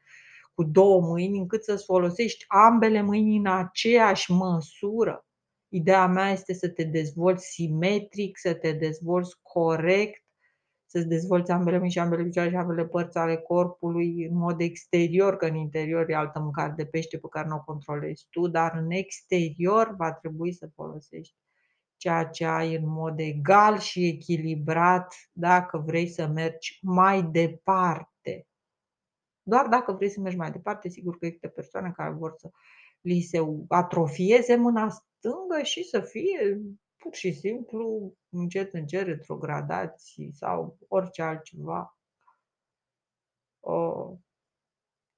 cu 0.60 0.66
două 0.66 1.00
mâini 1.00 1.38
încât 1.38 1.64
să-ți 1.64 1.84
folosești 1.84 2.44
ambele 2.48 3.02
mâini 3.02 3.36
în 3.36 3.46
aceeași 3.46 4.32
măsură. 4.32 5.26
Ideea 5.68 6.06
mea 6.06 6.30
este 6.30 6.54
să 6.54 6.68
te 6.68 6.84
dezvolți 6.84 7.46
simetric, 7.46 8.38
să 8.38 8.54
te 8.54 8.72
dezvolți 8.72 9.38
corect, 9.42 10.24
să-ți 10.86 11.06
dezvolți 11.06 11.50
ambele 11.50 11.76
mâini 11.76 11.92
și 11.92 11.98
ambele 11.98 12.22
picioare 12.22 12.50
și 12.50 12.56
ambele 12.56 12.86
părți 12.86 13.18
ale 13.18 13.36
corpului 13.36 14.24
în 14.24 14.36
mod 14.36 14.60
exterior, 14.60 15.36
că 15.36 15.46
în 15.46 15.54
interior 15.54 16.10
e 16.10 16.14
altă 16.14 16.40
mâncare 16.40 16.72
de 16.76 16.86
pește 16.86 17.18
pe 17.18 17.28
care 17.30 17.48
nu 17.48 17.56
o 17.56 17.64
controlezi 17.64 18.26
tu, 18.30 18.48
dar 18.48 18.74
în 18.74 18.90
exterior 18.90 19.94
va 19.96 20.12
trebui 20.12 20.52
să 20.52 20.70
folosești 20.74 21.34
ceea 21.96 22.24
ce 22.24 22.44
ai 22.44 22.74
în 22.74 22.88
mod 22.88 23.20
egal 23.20 23.78
și 23.78 24.06
echilibrat 24.06 25.14
dacă 25.32 25.78
vrei 25.86 26.08
să 26.08 26.26
mergi 26.26 26.78
mai 26.82 27.22
departe. 27.22 28.09
Doar 29.50 29.66
dacă 29.66 29.92
vrei 29.92 30.08
să 30.08 30.20
mergi 30.20 30.36
mai 30.36 30.50
departe, 30.50 30.88
sigur 30.88 31.18
că 31.18 31.26
există 31.26 31.48
persoane 31.48 31.92
care 31.96 32.10
vor 32.10 32.34
să 32.36 32.50
li 33.00 33.20
se 33.20 33.38
atrofieze 33.68 34.56
mâna 34.56 34.88
stângă 34.88 35.62
și 35.62 35.84
să 35.84 36.00
fie 36.00 36.60
pur 36.96 37.14
și 37.14 37.32
simplu 37.32 38.14
încet 38.28 38.74
încet 38.74 39.06
retrogradați 39.06 40.28
sau 40.32 40.78
orice 40.88 41.22
altceva. 41.22 41.98
O, 43.60 44.06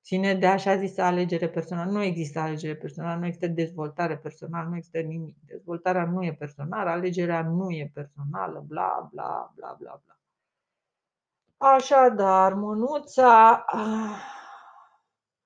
ține 0.03 0.35
de 0.35 0.47
așa 0.47 0.77
zisă 0.77 1.03
alegere 1.03 1.49
personală. 1.49 1.91
Nu 1.91 2.03
există 2.03 2.39
alegere 2.39 2.77
personală, 2.77 3.19
nu 3.21 3.27
există 3.27 3.47
dezvoltare 3.47 4.19
personală, 4.19 4.69
nu 4.69 4.77
există 4.77 5.01
nimic. 5.01 5.37
Dezvoltarea 5.45 6.05
nu 6.05 6.25
e 6.25 6.35
personală, 6.35 6.91
alegerea 6.91 7.43
nu 7.43 7.71
e 7.71 7.91
personală, 7.95 8.65
bla, 8.67 9.09
bla, 9.13 9.53
bla, 9.55 9.77
bla, 9.79 10.03
bla. 10.05 10.22
Așadar, 11.65 12.55
mânuța 12.55 13.65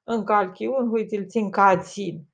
în 0.05 0.25
calchiun, 0.25 0.89
uite, 0.91 1.17
îl 1.17 1.27
țin 1.27 1.51
ca 1.51 1.79
țin. 1.79 2.29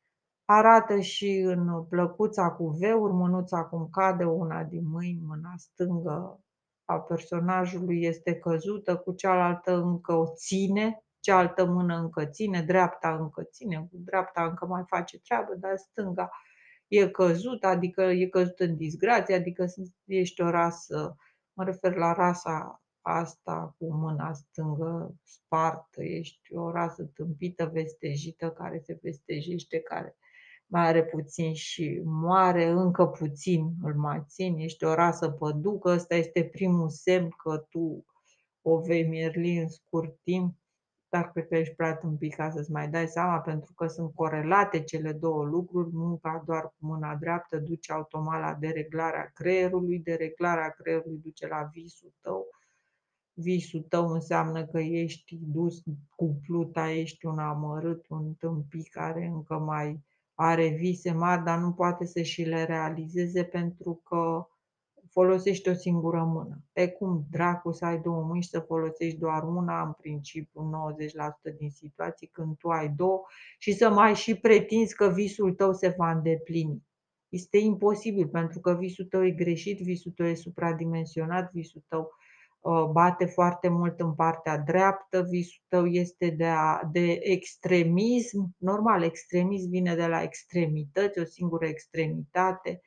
Arată 0.45 1.01
și 1.01 1.43
în 1.47 1.85
plăcuța 1.85 2.51
cu 2.51 2.67
veuri, 2.67 3.13
mânuța 3.13 3.65
cum 3.65 3.89
cade 3.91 4.25
una 4.25 4.63
din 4.63 4.89
mâini, 4.89 5.23
mâna 5.27 5.53
stângă 5.57 6.41
a 6.85 7.01
personajului 7.01 8.03
este 8.03 8.35
căzută, 8.35 8.97
cu 8.97 9.13
cealaltă 9.13 9.77
încă 9.77 10.13
o 10.13 10.27
ține, 10.35 11.05
cealaltă 11.21 11.65
mână 11.65 11.97
încă 11.97 12.25
ține, 12.25 12.63
dreapta 12.63 13.17
încă 13.21 13.43
ține, 13.43 13.77
cu 13.91 13.97
dreapta 14.05 14.45
încă 14.45 14.67
mai 14.67 14.83
face 14.87 15.21
treabă, 15.21 15.55
dar 15.55 15.77
stânga 15.77 16.31
e 16.87 17.09
căzut, 17.09 17.65
adică 17.65 18.03
e 18.03 18.27
căzut 18.27 18.59
în 18.59 18.77
disgrație, 18.77 19.35
adică 19.35 19.65
ești 20.05 20.41
o 20.41 20.51
rasă, 20.51 21.17
mă 21.53 21.65
refer 21.65 21.97
la 21.97 22.13
rasa 22.13 22.82
asta 23.03 23.75
cu 23.79 23.93
mâna 23.93 24.33
stângă 24.33 25.15
spartă, 25.23 26.03
ești 26.03 26.55
o 26.55 26.71
rasă 26.71 27.03
tâmpită, 27.03 27.71
vestejită, 27.73 28.51
care 28.51 28.79
se 28.85 28.99
vestejește, 29.03 29.81
care 29.81 30.17
mai 30.67 30.87
are 30.87 31.05
puțin 31.05 31.55
și 31.55 32.01
moare, 32.05 32.65
încă 32.65 33.07
puțin 33.07 33.71
îl 33.83 33.95
mai 33.95 34.25
țin, 34.29 34.59
ești 34.59 34.85
o 34.85 34.95
rasă 34.95 35.31
păducă, 35.31 35.91
ăsta 35.91 36.15
este 36.15 36.45
primul 36.45 36.89
semn 36.89 37.29
că 37.29 37.57
tu 37.57 38.07
o 38.63 38.79
vei 38.79 39.09
mierli 39.09 39.59
în 39.59 39.69
scurt 39.69 40.19
timp, 40.23 40.57
dar 41.09 41.31
cred 41.33 41.49
că 41.49 41.57
ești 41.57 41.75
prea 41.75 41.97
tâmpit 41.97 42.35
ca 42.35 42.51
să-ți 42.51 42.71
mai 42.71 42.89
dai 42.89 43.09
seama, 43.09 43.41
pentru 43.41 43.73
că 43.73 43.87
sunt 43.87 44.15
corelate 44.15 44.83
cele 44.83 45.13
două 45.13 45.45
lucruri, 45.45 45.91
munca 45.93 46.43
doar 46.47 46.63
cu 46.63 46.77
mâna 46.79 47.15
dreaptă 47.15 47.57
duce 47.57 47.93
automat 47.93 48.41
la 48.41 48.55
dereglarea 48.61 49.31
creierului, 49.35 49.99
dereglarea 49.99 50.71
creierului 50.71 51.21
duce 51.23 51.47
la 51.47 51.69
visul 51.73 52.13
tău, 52.21 52.47
visul 53.35 53.81
tău 53.89 54.09
înseamnă 54.09 54.67
că 54.67 54.81
ești 54.81 55.39
dus 55.53 55.83
cu 56.17 56.41
pluta, 56.47 56.91
ești 56.91 57.27
un 57.27 57.39
amărât, 57.39 58.09
un 58.09 58.33
tâmpit 58.33 58.89
care 58.89 59.27
încă 59.27 59.59
mai 59.59 60.01
are 60.35 60.69
vise 60.69 61.13
mari, 61.13 61.45
dar 61.45 61.59
nu 61.59 61.73
poate 61.73 62.07
să 62.07 62.23
și 62.23 62.43
le 62.43 62.65
realizeze 62.65 63.45
pentru 63.45 64.01
că 64.05 64.47
folosești 65.11 65.69
o 65.69 65.75
singură 65.75 66.23
mână. 66.25 66.63
E 66.73 66.89
cum 66.89 67.27
dracu 67.31 67.73
să 67.73 67.85
ai 67.85 68.01
două 68.01 68.23
mâini 68.23 68.43
și 68.43 68.49
să 68.49 68.61
folosești 68.61 69.19
doar 69.19 69.43
una, 69.43 69.83
în 69.83 69.93
principiu 69.93 70.71
90% 71.55 71.57
din 71.59 71.71
situații, 71.71 72.27
când 72.27 72.57
tu 72.57 72.69
ai 72.69 72.89
două 72.89 73.23
și 73.59 73.73
să 73.73 73.91
mai 73.91 74.15
și 74.15 74.35
pretinzi 74.35 74.95
că 74.95 75.09
visul 75.09 75.53
tău 75.53 75.73
se 75.73 75.95
va 75.97 76.11
îndeplini. 76.11 76.83
Este 77.29 77.59
imposibil 77.59 78.29
pentru 78.29 78.61
că 78.61 78.75
visul 78.75 79.05
tău 79.05 79.25
e 79.25 79.31
greșit, 79.31 79.81
visul 79.81 80.13
tău 80.13 80.27
e 80.27 80.35
supradimensionat, 80.35 81.53
visul 81.53 81.83
tău 81.89 82.01
uh, 82.01 82.22
bate 82.93 83.25
foarte 83.25 83.69
mult 83.69 84.01
în 84.01 84.15
partea 84.15 84.59
dreaptă, 84.59 85.27
visul 85.31 85.63
tău 85.69 85.87
este 85.87 86.31
de, 86.31 86.47
a, 86.47 86.81
de 86.93 87.19
extremism. 87.23 88.55
Normal, 88.59 89.03
extremism 89.03 89.69
vine 89.71 89.95
de 89.95 90.07
la 90.07 90.23
extremități, 90.23 91.19
o 91.19 91.25
singură 91.25 91.67
extremitate 91.67 92.81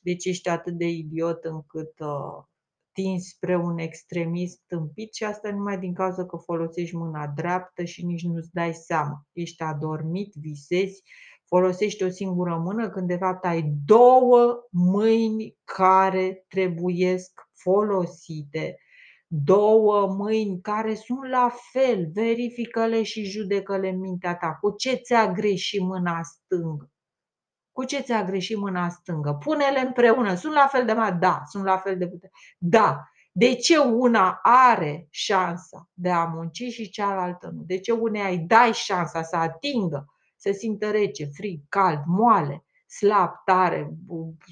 deci 0.00 0.24
ești 0.24 0.48
atât 0.48 0.72
de 0.72 0.88
idiot 0.88 1.44
încât 1.44 1.98
uh, 1.98 2.44
tinzi 2.92 3.28
spre 3.28 3.56
un 3.56 3.78
extremism 3.78 4.60
tâmpit 4.66 5.14
și 5.14 5.24
asta 5.24 5.50
numai 5.50 5.78
din 5.78 5.94
cauza 5.94 6.26
că 6.26 6.36
folosești 6.36 6.96
mâna 6.96 7.26
dreaptă 7.26 7.84
și 7.84 8.04
nici 8.04 8.22
nu-ți 8.22 8.52
dai 8.52 8.74
seama. 8.74 9.26
Ești 9.32 9.62
adormit, 9.62 10.34
visezi, 10.34 11.02
folosești 11.44 12.02
o 12.02 12.08
singură 12.08 12.56
mână 12.56 12.90
când 12.90 13.06
de 13.06 13.16
fapt 13.16 13.44
ai 13.44 13.72
două 13.84 14.66
mâini 14.70 15.56
care 15.64 16.44
trebuiesc 16.48 17.48
folosite 17.54 18.76
două 19.30 20.06
mâini 20.06 20.60
care 20.60 20.94
sunt 20.94 21.28
la 21.28 21.52
fel, 21.72 22.10
verifică-le 22.12 23.02
și 23.02 23.24
judecă-le 23.24 23.88
în 23.88 23.98
mintea 23.98 24.36
ta. 24.36 24.58
Cu 24.60 24.70
ce 24.70 24.94
ți-a 24.94 25.32
greșit 25.32 25.80
mâna 25.80 26.22
stângă? 26.22 26.90
Cu 27.72 27.84
ce 27.84 28.00
ți-a 28.00 28.24
greșit 28.24 28.56
mâna 28.56 28.88
stângă? 28.88 29.32
Pune-le 29.32 29.80
împreună. 29.80 30.34
Sunt 30.34 30.52
la 30.52 30.66
fel 30.66 30.84
de 30.84 30.92
mari? 30.92 31.18
Da, 31.18 31.42
sunt 31.46 31.64
la 31.64 31.76
fel 31.76 31.98
de 31.98 32.08
putere. 32.08 32.32
Da. 32.58 33.02
De 33.32 33.54
ce 33.54 33.78
una 33.78 34.38
are 34.42 35.06
șansa 35.10 35.90
de 35.92 36.10
a 36.10 36.24
munci 36.24 36.62
și 36.62 36.90
cealaltă 36.90 37.50
nu? 37.54 37.62
De 37.62 37.78
ce 37.78 37.92
unei 37.92 38.34
îi 38.34 38.38
dai 38.38 38.72
șansa 38.72 39.22
să 39.22 39.36
atingă, 39.36 40.06
să 40.36 40.52
simtă 40.52 40.90
rece, 40.90 41.24
frig, 41.24 41.60
cald, 41.68 42.02
moale, 42.06 42.64
slab, 42.86 43.30
tare, 43.44 43.90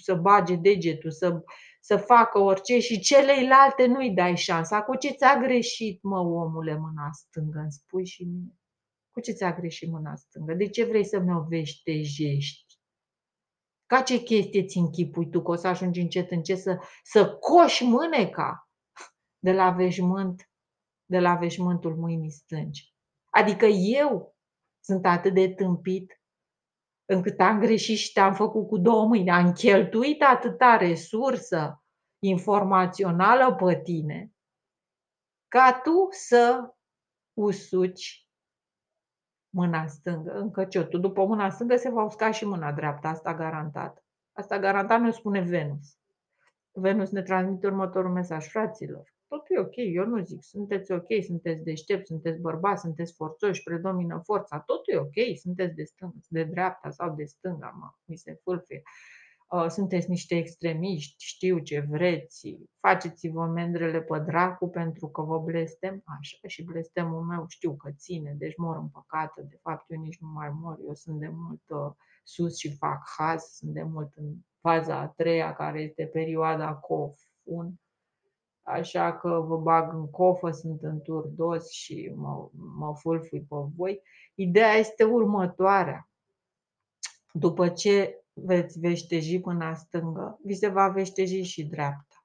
să 0.03 0.15
bage 0.15 0.55
degetul, 0.55 1.11
să, 1.11 1.43
să 1.87 1.97
facă 1.97 2.39
orice 2.39 2.79
și 2.79 3.01
celeilalte 3.01 3.87
nu-i 3.87 4.11
dai 4.11 4.37
șansa. 4.37 4.83
Cu 4.83 4.97
ce 4.97 5.11
ți-a 5.11 5.37
greșit, 5.41 6.03
mă, 6.03 6.19
omule, 6.19 6.79
mâna 6.79 7.11
stângă? 7.13 7.59
Îmi 7.59 7.73
spui 7.73 8.07
și 8.07 8.25
mie. 8.25 8.59
Cu 9.11 9.21
ce 9.21 9.33
ți-a 9.33 9.53
greșit 9.53 9.91
mâna 9.91 10.17
stângă? 10.17 10.55
De 10.55 10.69
ce 10.69 10.85
vrei 10.85 11.05
să 11.05 11.19
mi-o 11.19 11.43
veștejești? 11.49 12.75
Ca 13.87 14.03
ce 14.03 14.23
chestie 14.23 14.65
ți 14.65 14.79
închipui 14.79 15.31
tu 15.31 15.43
că 15.43 15.51
o 15.51 15.55
să 15.55 15.67
ajungi 15.67 16.01
încet 16.01 16.31
încet 16.31 16.59
să, 16.59 16.79
să 17.03 17.37
coși 17.37 17.85
mâneca 17.85 18.71
de 19.39 19.53
la 19.53 19.71
veșmânt, 19.71 20.51
de 21.05 21.19
la 21.19 21.35
veșmântul 21.35 21.97
mâinii 21.97 22.31
stângi. 22.31 22.95
Adică 23.31 23.67
eu 23.67 24.37
sunt 24.81 25.07
atât 25.07 25.35
de 25.35 25.49
tâmpit 25.49 26.21
încât 27.07 27.41
am 27.41 27.61
greșit 27.61 27.99
și 27.99 28.13
te-am 28.13 28.35
făcut 28.35 28.69
cu 28.69 28.79
două 28.79 29.07
mâini. 29.07 29.31
Am 29.31 29.53
cheltuit 29.53 30.23
atâta 30.23 30.77
resursă 30.77 31.83
informațională 32.19 33.55
pe 33.55 33.81
tine 33.81 34.31
ca 35.49 35.81
tu 35.83 36.09
să 36.11 36.75
usuci 37.33 38.29
mâna 39.49 39.87
stângă 39.87 40.33
în 40.33 40.51
căciotul. 40.51 41.01
După 41.01 41.25
mâna 41.25 41.51
stângă 41.51 41.77
se 41.77 41.91
va 41.91 42.05
usca 42.05 42.31
și 42.31 42.45
mâna 42.45 42.73
dreaptă, 42.73 43.07
asta 43.07 43.35
garantat. 43.35 44.05
Asta 44.33 44.59
garantat 44.59 45.01
ne 45.01 45.11
spune 45.11 45.41
Venus. 45.41 45.99
Venus 46.71 47.11
ne 47.11 47.23
transmite 47.23 47.67
următorul 47.67 48.13
mesaj, 48.13 48.47
fraților. 48.47 49.15
Totul 49.29 49.57
e 49.57 49.61
ok, 49.61 49.75
eu 49.77 50.07
nu 50.07 50.23
zic, 50.23 50.43
sunteți 50.43 50.93
ok, 50.93 51.07
sunteți 51.25 51.63
deștepți, 51.63 52.07
sunteți 52.07 52.41
bărbați, 52.41 52.81
sunteți 52.81 53.15
forțoși, 53.15 53.63
predomină 53.63 54.21
forța, 54.25 54.61
totul 54.61 54.95
e 54.95 54.99
ok, 54.99 55.39
sunteți 55.39 55.75
de 55.75 55.85
stânga, 55.85 56.17
de 56.29 56.45
dreapta 56.45 56.91
sau 56.91 57.15
de 57.15 57.25
stânga, 57.25 57.75
mă, 57.81 57.91
mi 58.05 58.17
se 58.17 58.41
fâlfie. 58.43 58.83
Uh, 59.49 59.67
sunteți 59.69 60.11
niște 60.11 60.37
extremiști, 60.37 61.25
știu 61.25 61.59
ce 61.59 61.81
vreți, 61.81 62.59
faceți-vă 62.81 63.47
mendrele 63.47 64.03
pe 64.03 64.19
dracu 64.19 64.69
pentru 64.69 65.09
că 65.09 65.23
vă 65.23 65.39
blestem, 65.39 66.03
așa, 66.05 66.39
și 66.47 66.65
blestemul 66.65 67.23
meu 67.23 67.45
știu 67.49 67.77
că 67.77 67.91
ține, 67.97 68.35
deci 68.39 68.57
mor 68.57 68.77
în 68.77 68.89
păcate, 68.89 69.43
de 69.49 69.59
fapt 69.63 69.91
eu 69.91 70.01
nici 70.01 70.19
nu 70.21 70.29
mai 70.29 70.51
mor, 70.61 70.79
eu 70.87 70.95
sunt 70.95 71.19
de 71.19 71.29
mult 71.29 71.63
uh, 71.69 71.93
sus 72.25 72.59
și 72.59 72.77
fac 72.77 73.09
haz, 73.17 73.43
sunt 73.43 73.73
de 73.73 73.83
mult 73.83 74.13
în 74.15 74.35
faza 74.61 74.99
a 74.99 75.09
treia, 75.09 75.55
care 75.55 75.81
este 75.81 76.07
perioada 76.07 76.81
COF-1, 76.81 77.86
așa 78.67 79.17
că 79.17 79.45
vă 79.47 79.57
bag 79.57 79.93
în 79.93 80.11
cofă, 80.11 80.51
sunt 80.51 80.83
în 80.83 81.01
turdos 81.01 81.71
și 81.71 82.13
mă, 82.15 82.49
mă 82.79 82.95
fulfui 82.95 83.41
pe 83.41 83.57
voi. 83.77 84.03
Ideea 84.35 84.73
este 84.73 85.05
următoarea. 85.05 86.09
După 87.33 87.69
ce 87.69 88.25
veți 88.33 88.79
veșteji 88.79 89.41
mâna 89.45 89.75
stângă, 89.75 90.39
vi 90.43 90.55
se 90.55 90.69
va 90.69 90.89
veșteji 90.89 91.43
și 91.43 91.65
dreapta. 91.65 92.25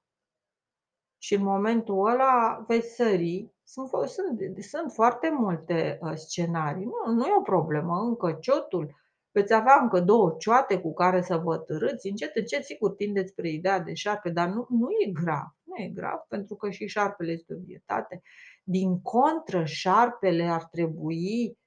Și 1.18 1.34
în 1.34 1.42
momentul 1.42 2.06
ăla 2.06 2.64
veți 2.66 2.94
sări. 2.94 3.50
Sunt, 3.62 3.88
sunt, 3.88 4.64
sunt 4.64 4.92
foarte 4.92 5.30
multe 5.30 5.98
uh, 6.02 6.14
scenarii. 6.14 6.84
Nu, 6.84 7.12
nu 7.12 7.26
e 7.26 7.36
o 7.38 7.42
problemă. 7.42 8.00
Încă 8.00 8.32
ciotul, 8.32 8.96
veți 9.32 9.54
avea 9.54 9.78
încă 9.82 10.00
două 10.00 10.34
cioate 10.38 10.80
cu 10.80 10.92
care 10.92 11.22
să 11.22 11.36
vă 11.36 11.58
târâți. 11.58 12.08
Încet, 12.08 12.36
încet, 12.36 12.64
sigur, 12.64 12.94
tindeți 12.94 13.30
spre 13.30 13.48
ideea 13.48 13.80
de 13.80 13.94
șarpe, 13.94 14.30
dar 14.30 14.48
nu, 14.48 14.66
nu 14.68 14.88
e 15.06 15.10
grav. 15.10 15.56
Nu 15.62 15.84
e 15.84 15.88
grav, 15.88 16.18
pentru 16.28 16.54
că 16.54 16.70
și 16.70 16.86
șarpele 16.86 17.32
este 17.32 17.54
o 17.54 17.58
vietate. 17.64 18.22
Din 18.64 19.00
contră, 19.00 19.64
șarpele 19.64 20.44
ar 20.44 20.64
trebui, 20.64 21.58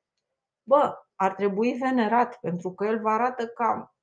bă, 0.64 0.94
ar 1.16 1.36
trebui 1.36 1.74
venerat, 1.74 2.38
pentru 2.40 2.74
că 2.74 2.86
el 2.86 3.00
vă 3.02 3.10
arată 3.10 3.48
cam 3.48 3.96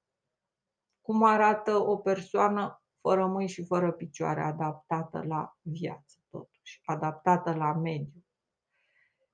cum 1.02 1.22
arată 1.22 1.76
o 1.76 1.96
persoană 1.96 2.82
fără 3.00 3.26
mâini 3.26 3.48
și 3.48 3.64
fără 3.64 3.92
picioare, 3.92 4.40
adaptată 4.40 5.24
la 5.26 5.56
viață, 5.60 6.18
totuși, 6.30 6.80
adaptată 6.84 7.54
la 7.54 7.72
mediu. 7.72 8.24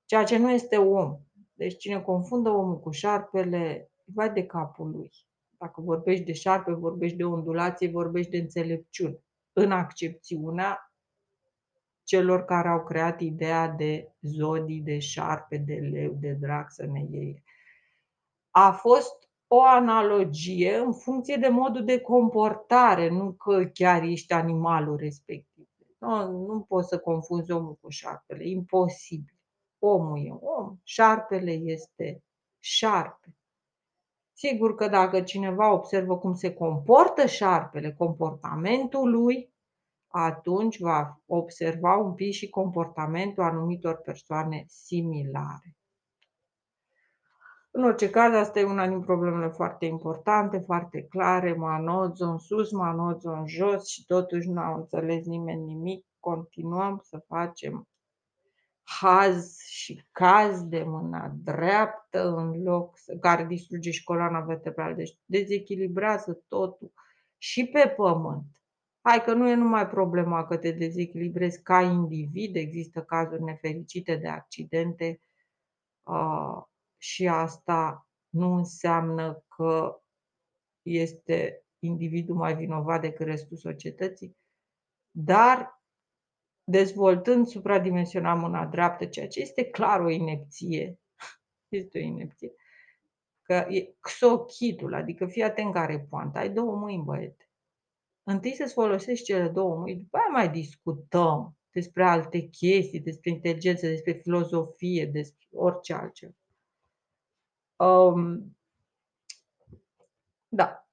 Ceea 0.05 0.25
ce 0.25 0.39
nu 0.39 0.51
este 0.51 0.77
om. 0.77 1.19
Deci 1.53 1.77
cine 1.77 2.03
confundă 2.03 2.51
omul 2.51 2.81
cu 2.81 2.91
șarpele, 2.91 3.88
vai 4.15 4.33
de 4.33 4.47
capul 4.47 4.91
lui. 4.91 5.11
Dacă 5.59 5.81
vorbești 5.81 6.25
de 6.25 6.33
șarpe, 6.33 6.73
vorbești 6.73 7.17
de 7.17 7.25
ondulație, 7.25 7.91
vorbești 7.91 8.31
de 8.31 8.39
înțelepciune. 8.39 9.19
În 9.53 9.73
accepțiunea 9.73 10.93
celor 12.05 12.45
care 12.45 12.69
au 12.69 12.85
creat 12.85 13.21
ideea 13.21 13.69
de 13.69 14.13
zodii, 14.21 14.81
de 14.81 14.99
șarpe, 14.99 15.57
de 15.57 15.75
leu, 15.75 16.13
de 16.21 16.33
drac 16.33 16.71
să 16.71 16.87
ne 16.87 17.01
iei. 17.11 17.43
A 18.51 18.71
fost 18.71 19.29
o 19.47 19.65
analogie 19.65 20.77
în 20.77 20.93
funcție 20.93 21.37
de 21.37 21.49
modul 21.49 21.85
de 21.85 22.01
comportare, 22.01 23.09
nu 23.09 23.33
că 23.33 23.65
chiar 23.65 24.03
ești 24.03 24.33
animalul 24.33 24.97
respectiv. 24.97 25.69
Nu, 25.99 26.47
nu 26.47 26.61
poți 26.61 26.89
să 26.89 26.99
confunzi 26.99 27.51
omul 27.51 27.79
cu 27.81 27.89
șarpele, 27.89 28.49
imposibil. 28.49 29.39
Omul 29.79 30.19
e 30.27 30.31
om, 30.31 30.77
șarpele 30.83 31.53
este 31.53 32.23
șarpe. 32.59 33.38
Sigur 34.41 34.75
că 34.75 34.89
dacă 34.89 35.21
cineva 35.21 35.73
observă 35.73 36.19
cum 36.19 36.35
se 36.35 36.55
comportă 36.55 37.27
șarpele, 37.27 37.93
comportamentul 37.93 39.11
lui, 39.11 39.53
atunci 40.07 40.81
va 40.81 41.21
observa 41.27 41.97
un 41.97 42.15
pic 42.15 42.33
și 42.33 42.49
comportamentul 42.49 43.43
anumitor 43.43 43.97
persoane 43.97 44.65
similare. 44.67 45.77
În 47.71 47.85
orice 47.85 48.11
caz, 48.11 48.35
asta 48.35 48.59
e 48.59 48.65
una 48.65 48.89
din 48.89 49.01
problemele 49.01 49.49
foarte 49.49 49.85
importante, 49.85 50.59
foarte 50.59 51.03
clare, 51.03 51.53
manozo 51.53 52.27
în 52.27 52.39
sus, 52.39 52.71
manozo 52.71 53.31
în 53.31 53.47
jos 53.47 53.87
și 53.87 54.05
totuși 54.07 54.49
nu 54.49 54.61
a 54.61 54.75
înțeles 54.75 55.25
nimeni 55.25 55.65
nimic. 55.65 56.07
Continuăm 56.21 57.01
să 57.03 57.25
facem 57.27 57.89
haz 58.89 59.59
și 59.59 60.05
caz 60.13 60.63
de 60.63 60.83
mâna 60.83 61.35
dreaptă 61.45 62.29
în 62.29 62.63
loc 62.63 62.99
care 63.21 63.45
distruge 63.45 63.91
și 63.91 64.05
coloana 64.05 64.41
vertebrală. 64.41 64.95
Deci 64.95 65.19
dezechilibrează 65.25 66.45
totul 66.49 66.93
și 67.39 67.67
pe 67.67 67.95
pământ. 67.97 68.63
Hai 69.01 69.23
că 69.25 69.33
nu 69.33 69.49
e 69.49 69.55
numai 69.55 69.89
problema 69.89 70.47
că 70.47 70.57
te 70.57 70.71
dezechilibrezi 70.71 71.63
ca 71.63 71.81
individ, 71.81 72.57
există 72.57 73.03
cazuri 73.03 73.43
nefericite 73.43 74.17
de 74.17 74.29
accidente 74.29 75.21
uh, 76.03 76.63
și 76.97 77.29
asta 77.29 78.09
nu 78.29 78.55
înseamnă 78.55 79.45
că 79.57 80.03
este 80.83 81.63
individul 81.79 82.37
mai 82.37 82.57
vinovat 82.57 83.01
decât 83.01 83.27
restul 83.27 83.57
societății, 83.57 84.37
dar 85.11 85.78
dezvoltând 86.71 87.47
supradimensionat 87.47 88.39
mâna 88.39 88.67
dreaptă, 88.67 89.07
ceea 89.07 89.29
ce 89.29 89.41
este 89.41 89.65
clar 89.65 90.01
o 90.01 90.11
inepție, 90.11 90.99
este 91.69 91.99
o 91.99 92.03
inepție, 92.03 92.53
că 93.43 93.67
e 93.69 93.95
xochitul, 94.01 94.95
adică 94.95 95.27
fii 95.27 95.43
atent 95.43 95.73
care 95.73 96.07
poanta, 96.11 96.39
ai 96.39 96.51
două 96.51 96.77
mâini, 96.77 97.05
băiete. 97.05 97.51
Întâi 98.23 98.55
să-ți 98.55 98.73
folosești 98.73 99.25
cele 99.25 99.49
două 99.49 99.77
mâini, 99.77 100.01
după 100.01 100.17
aia 100.17 100.29
mai 100.33 100.51
discutăm 100.51 101.57
despre 101.71 102.05
alte 102.05 102.41
chestii, 102.41 103.01
despre 103.01 103.31
inteligență, 103.31 103.87
despre 103.87 104.13
filozofie, 104.13 105.07
despre 105.07 105.47
orice 105.53 105.95
altceva. 105.95 106.35
Um, 107.77 108.57
da. 110.49 110.89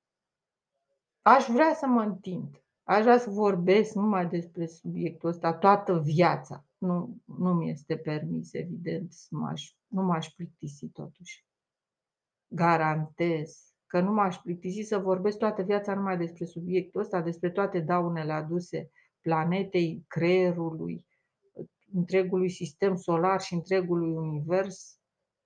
Aș 1.21 1.45
vrea 1.45 1.73
să 1.73 1.85
mă 1.85 2.01
întind. 2.01 2.64
Aș 2.87 3.01
vrea 3.01 3.17
să 3.17 3.29
vorbesc 3.29 3.93
numai 3.93 4.27
despre 4.27 4.65
subiectul 4.65 5.29
ăsta 5.29 5.53
toată 5.53 5.99
viața. 5.99 6.65
Nu, 6.77 7.17
nu 7.25 7.53
mi 7.53 7.69
este 7.69 7.97
permis, 7.97 8.53
evident, 8.53 9.13
să 9.13 9.27
m-aș, 9.29 9.75
nu 9.87 10.01
m-aș 10.01 10.27
plictisi 10.27 10.87
totuși. 10.87 11.45
Garantez 12.47 13.73
că 13.87 14.01
nu 14.01 14.11
m-aș 14.11 14.37
plictisi 14.37 14.87
să 14.87 14.97
vorbesc 14.97 15.37
toată 15.37 15.61
viața 15.61 15.93
numai 15.93 16.17
despre 16.17 16.45
subiectul 16.45 17.01
ăsta, 17.01 17.21
despre 17.21 17.49
toate 17.49 17.79
daunele 17.79 18.31
aduse 18.31 18.91
planetei, 19.21 20.05
creierului, 20.07 21.05
întregului 21.93 22.49
sistem 22.49 22.95
solar 22.95 23.41
și 23.41 23.53
întregului 23.53 24.11
univers, 24.11 24.99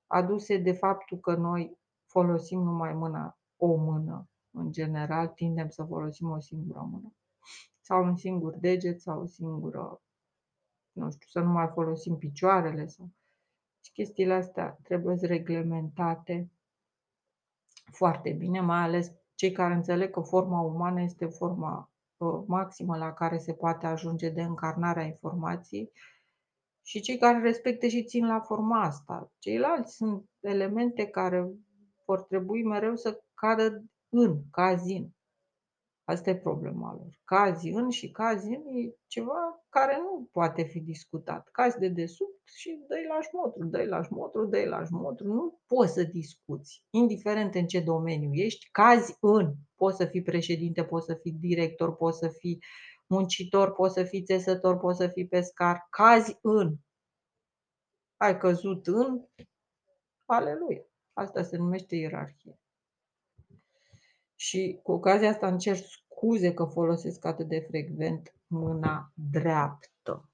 aduse 0.08 0.58
de 0.58 0.72
faptul 0.72 1.20
că 1.20 1.36
noi 1.36 1.78
folosim 2.06 2.60
numai 2.60 2.94
mâna, 2.94 3.40
o 3.58 3.76
mână. 3.76 4.30
În 4.52 4.72
general, 4.72 5.28
tindem 5.28 5.70
să 5.70 5.84
folosim 5.84 6.30
o 6.30 6.40
singură 6.40 6.88
mână. 6.92 7.14
Sau 7.82 8.04
un 8.04 8.16
singur 8.16 8.56
deget 8.56 9.02
sau 9.02 9.22
o 9.22 9.26
singură, 9.26 10.02
nu 10.92 11.12
știu, 11.12 11.28
să 11.28 11.40
nu 11.40 11.52
mai 11.52 11.70
folosim 11.74 12.18
picioarele 12.18 12.86
sau 12.88 13.10
și 13.84 13.92
chestiile 13.92 14.34
astea 14.34 14.78
trebuie 14.84 15.18
reglementate 15.22 16.52
foarte 17.92 18.32
bine, 18.32 18.60
mai 18.60 18.80
ales 18.80 19.12
cei 19.36 19.52
care 19.52 19.74
înțeleg 19.74 20.12
că 20.12 20.20
forma 20.20 20.62
umană 20.62 21.02
este 21.02 21.26
forma 21.26 21.92
uh, 22.18 22.44
maximă 22.48 22.98
la 22.98 23.14
care 23.14 23.38
se 23.38 23.54
poate 23.54 23.86
ajunge 23.86 24.30
de 24.30 24.42
încarnarea 24.42 25.04
informației 25.04 25.92
și 26.84 27.02
cei 27.02 27.18
care 27.18 27.40
respectă 27.40 27.88
și 27.88 28.04
țin 28.04 28.26
la 28.26 28.40
forma 28.40 28.82
asta. 28.82 29.32
Ceilalți 29.40 29.96
sunt 29.96 30.30
elemente 30.40 31.06
care 31.06 31.50
vor 32.06 32.22
trebui 32.22 32.64
mereu 32.64 32.96
să 32.96 33.24
cadă 33.34 33.84
în, 34.10 34.42
ca 34.52 34.76
zin. 34.76 35.16
Asta 36.10 36.30
e 36.30 36.38
problema 36.38 36.94
lor. 36.94 37.20
Cazi 37.24 37.70
în 37.70 37.90
și 37.90 38.12
cazi 38.12 38.48
în 38.48 38.66
e 38.68 38.96
ceva 39.08 39.66
care 39.70 39.98
nu 39.98 40.30
poate 40.32 40.64
fi 40.64 40.80
discutat. 40.80 41.50
Cazi 41.52 41.80
de 41.80 41.88
desubt 41.88 42.48
și 42.48 42.84
dă-i 42.88 43.06
la 43.08 43.22
șmotru, 43.22 43.66
dă-i 43.66 43.88
la 43.88 44.02
șmotru, 44.02 44.46
dă-i 44.46 44.66
la 44.66 44.84
șmotru. 44.84 45.28
Nu 45.34 45.60
poți 45.68 45.94
să 45.94 46.04
discuți, 46.04 46.84
indiferent 46.90 47.56
în 47.56 47.66
ce 47.68 47.80
domeniu 47.80 48.30
ești, 48.34 48.70
cazi 48.72 49.18
în. 49.20 49.54
Poți 49.76 49.98
să 49.98 50.06
fii 50.06 50.22
președinte, 50.22 50.84
poți 50.84 51.06
să 51.06 51.14
fii 51.14 51.32
director, 51.32 51.96
poți 51.96 52.18
să 52.18 52.28
fii 52.28 52.60
muncitor, 53.08 53.72
poți 53.72 53.94
să 53.94 54.04
fii 54.04 54.24
țesător, 54.24 54.78
poți 54.78 54.98
să 54.98 55.08
fii 55.08 55.28
pescar. 55.28 55.88
Cazi 55.90 56.38
în. 56.42 56.76
Ai 58.18 58.38
căzut 58.38 58.88
în, 58.88 59.26
aleluia. 60.26 60.86
Asta 61.14 61.44
se 61.44 61.58
numește 61.58 61.96
ierarhie. 61.96 62.60
Și 64.42 64.80
cu 64.84 64.92
ocazia 64.92 65.30
asta 65.30 65.48
îmi 65.48 65.60
cer 65.60 65.76
scuze 65.76 66.54
că 66.54 66.64
folosesc 66.64 67.26
atât 67.26 67.48
de 67.48 67.60
frecvent 67.60 68.36
mâna 68.48 69.12
dreaptă. 69.14 70.30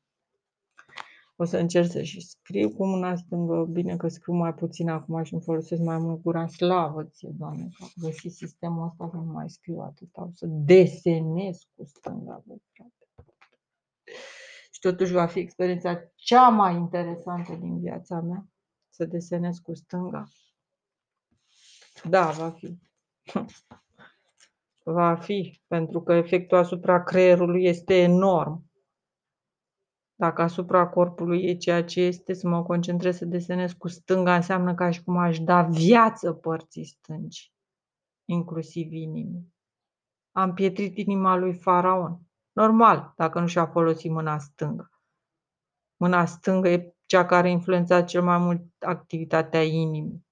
O 1.36 1.44
să 1.44 1.58
încerc 1.58 1.92
să 1.92 2.02
și 2.02 2.22
scriu 2.22 2.70
cu 2.70 2.86
mâna 2.86 3.16
stângă, 3.16 3.64
bine 3.64 3.98
că 3.98 4.08
scriu 4.08 4.34
mai 4.34 4.54
puțin 4.54 4.90
acum 4.90 5.24
și 5.24 5.34
îmi 5.34 5.42
folosesc 5.42 5.82
mai 5.82 5.98
mult 5.98 6.22
gura 6.22 6.48
slavă 6.48 7.04
ție, 7.04 7.30
Doamne, 7.38 7.70
că 7.78 7.84
am 7.84 7.92
găsit 7.96 8.34
sistemul 8.34 8.86
ăsta 8.86 9.10
că 9.10 9.16
nu 9.16 9.32
mai 9.32 9.50
scriu 9.50 9.80
atât, 9.80 10.10
o 10.14 10.30
să 10.34 10.46
desenez 10.50 11.68
cu 11.76 11.86
stânga, 11.86 12.44
bă, 12.46 12.56
frate. 12.72 13.10
Și 14.72 14.80
totuși 14.80 15.12
va 15.12 15.26
fi 15.26 15.40
experiența 15.40 16.12
cea 16.16 16.50
mai 16.50 16.76
interesantă 16.76 17.56
din 17.56 17.80
viața 17.80 18.22
mea, 18.22 18.48
să 18.90 19.06
desenez 19.06 19.58
cu 19.58 19.74
stânga. 19.74 20.28
Da, 22.10 22.32
va 22.32 22.50
fi. 22.52 22.78
Va 24.88 25.16
fi, 25.16 25.62
pentru 25.68 26.02
că 26.02 26.14
efectul 26.14 26.58
asupra 26.58 27.04
creierului 27.04 27.64
este 27.64 27.96
enorm. 28.02 28.72
Dacă 30.16 30.42
asupra 30.42 30.88
corpului 30.88 31.44
e 31.44 31.58
ceea 31.58 31.84
ce 31.84 32.02
este, 32.02 32.34
să 32.34 32.48
mă 32.48 32.64
concentrez 32.64 33.18
să 33.18 33.26
desenez 33.26 33.72
cu 33.72 33.88
stânga, 33.88 34.36
înseamnă 34.36 34.74
ca 34.76 34.90
și 34.90 35.04
cum 35.04 35.18
aș 35.18 35.40
da 35.40 35.62
viață 35.62 36.34
părții 36.34 36.86
stângi, 36.86 37.54
inclusiv 38.26 38.92
inimii. 38.92 39.54
Am 40.32 40.54
pietrit 40.54 40.98
inima 40.98 41.36
lui 41.36 41.54
Faraon. 41.54 42.20
Normal, 42.52 43.14
dacă 43.16 43.40
nu 43.40 43.48
și-a 43.48 43.66
folosit 43.66 44.12
mâna 44.12 44.38
stângă. 44.38 44.90
Mâna 45.96 46.26
stângă 46.26 46.70
e 46.70 46.96
cea 47.06 47.26
care 47.26 47.50
influența 47.50 48.04
cel 48.04 48.24
mai 48.24 48.38
mult 48.38 48.62
activitatea 48.80 49.64
inimii 49.64 50.25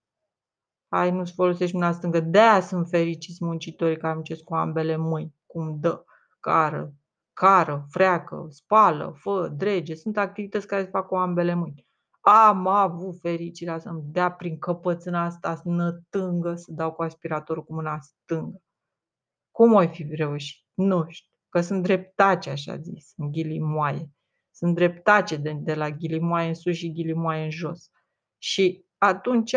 hai 0.93 1.11
nu-ți 1.11 1.33
folosești 1.33 1.75
mâna 1.75 1.91
stângă. 1.91 2.19
De-aia 2.19 2.61
sunt 2.61 2.87
fericiți 2.87 3.45
muncitorii 3.45 3.97
care 3.97 4.13
muncesc 4.13 4.43
cu 4.43 4.55
ambele 4.55 4.95
mâini, 4.95 5.35
cum 5.45 5.79
dă, 5.79 6.03
cară, 6.39 6.93
cară, 7.33 7.85
freacă, 7.89 8.47
spală, 8.49 9.13
fă, 9.17 9.47
drege. 9.55 9.95
Sunt 9.95 10.17
activități 10.17 10.67
care 10.67 10.83
se 10.83 10.89
fac 10.89 11.07
cu 11.07 11.15
ambele 11.15 11.53
mâini. 11.53 11.87
Am 12.21 12.67
avut 12.67 13.19
fericirea 13.21 13.79
să-mi 13.79 14.01
dea 14.05 14.31
prin 14.31 14.59
căpățâna 14.59 15.23
asta 15.23 15.61
nătângă 15.63 16.55
să 16.55 16.71
dau 16.71 16.91
cu 16.91 17.01
aspiratorul 17.03 17.63
cu 17.63 17.73
mâna 17.73 17.99
stângă. 17.99 18.61
Cum 19.51 19.75
ai 19.75 19.87
fi 19.87 20.07
reușit? 20.11 20.65
Nu 20.73 21.05
știu. 21.07 21.37
Că 21.49 21.61
sunt 21.61 21.83
dreptace, 21.83 22.49
așa 22.49 22.77
zis, 22.77 23.13
în 23.17 23.31
ghilimoaie. 23.31 24.09
Sunt 24.51 24.75
dreptace 24.75 25.35
de, 25.35 25.51
de 25.59 25.73
la 25.73 25.89
ghilimoaie 25.89 26.47
în 26.47 26.53
sus 26.53 26.75
și 26.75 26.91
ghilimoaie 26.91 27.43
în 27.43 27.49
jos. 27.49 27.91
Și 28.37 28.85
atunci 28.97 29.55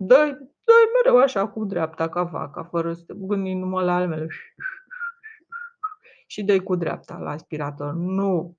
Dă-i, 0.00 0.30
dă-i 0.64 0.88
mereu 0.94 1.20
așa 1.20 1.48
cu 1.48 1.64
dreapta 1.64 2.08
ca 2.08 2.22
vaca, 2.22 2.64
fără 2.64 2.92
să 2.92 3.02
te 3.06 3.14
gândi 3.16 3.52
numai 3.52 3.84
la 3.84 3.94
almele. 3.94 4.26
Și 6.26 6.42
dă 6.42 6.62
cu 6.62 6.76
dreapta 6.76 7.18
la 7.18 7.30
aspirator. 7.30 7.92
Nu! 7.94 8.56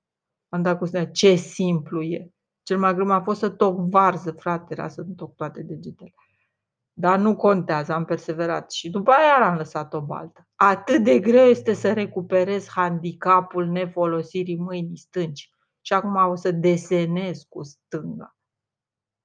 Am 0.48 0.62
dat 0.62 0.78
cu 0.78 0.84
stânga. 0.84 1.10
Ce 1.10 1.34
simplu 1.34 2.02
e! 2.02 2.30
Cel 2.62 2.78
mai 2.78 2.94
greu 2.94 3.10
a 3.10 3.20
fost 3.20 3.38
să 3.38 3.48
toc 3.48 3.78
varză, 3.78 4.32
frate, 4.32 4.66
era 4.72 4.88
să 4.88 5.02
toc 5.16 5.34
toate 5.34 5.62
degetele. 5.62 6.14
Dar 6.92 7.18
nu 7.18 7.36
contează, 7.36 7.92
am 7.92 8.04
perseverat 8.04 8.72
și 8.72 8.90
după 8.90 9.10
aia 9.10 9.50
am 9.50 9.56
lăsat 9.56 9.94
o 9.94 10.00
baltă. 10.00 10.48
Atât 10.54 11.04
de 11.04 11.18
greu 11.18 11.46
este 11.46 11.72
să 11.72 11.92
recuperez 11.92 12.68
handicapul 12.68 13.66
nefolosirii 13.66 14.58
mâinii 14.58 14.96
stângi. 14.96 15.50
Și 15.80 15.92
acum 15.92 16.14
o 16.30 16.34
să 16.34 16.50
desenez 16.50 17.42
cu 17.48 17.62
stânga. 17.62 18.36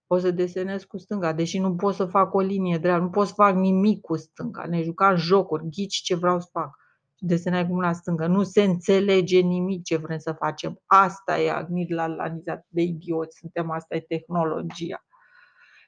O 0.08 0.18
să 0.18 0.32
desenez 0.32 0.84
cu 0.84 0.98
stânga, 0.98 1.34
deși 1.34 1.60
nu 1.60 1.76
pot 1.76 1.96
să 1.96 2.06
fac 2.06 2.34
o 2.34 2.40
linie 2.40 2.78
dreaptă, 2.78 3.04
nu 3.04 3.10
pot 3.10 3.28
să 3.28 3.34
fac 3.34 3.56
nimic 3.56 4.02
cu 4.02 4.16
stânga. 4.16 4.66
Ne 4.66 4.82
jucam 4.82 5.16
jocuri, 5.16 5.70
ghici 5.70 6.02
ce 6.02 6.16
vreau 6.16 6.40
să 6.40 6.48
fac. 6.52 6.70
Desenai 7.18 7.68
cu 7.68 7.74
mâna 7.74 7.94
stângă. 7.94 8.28
Nu 8.28 8.44
se 8.44 8.64
înțelege 8.64 9.40
nimic 9.40 9.84
ce 9.84 9.98
vrem 9.98 10.18
să 10.18 10.32
facem. 10.32 10.82
Asta 10.86 11.40
e 11.40 11.52
agnit 11.52 11.90
la 11.90 12.08
lanizat 12.08 12.66
de 12.68 12.82
idioți. 12.82 13.38
Suntem, 13.38 13.72
asta 13.72 13.96
e 13.96 14.00
tehnologia. 14.00 15.05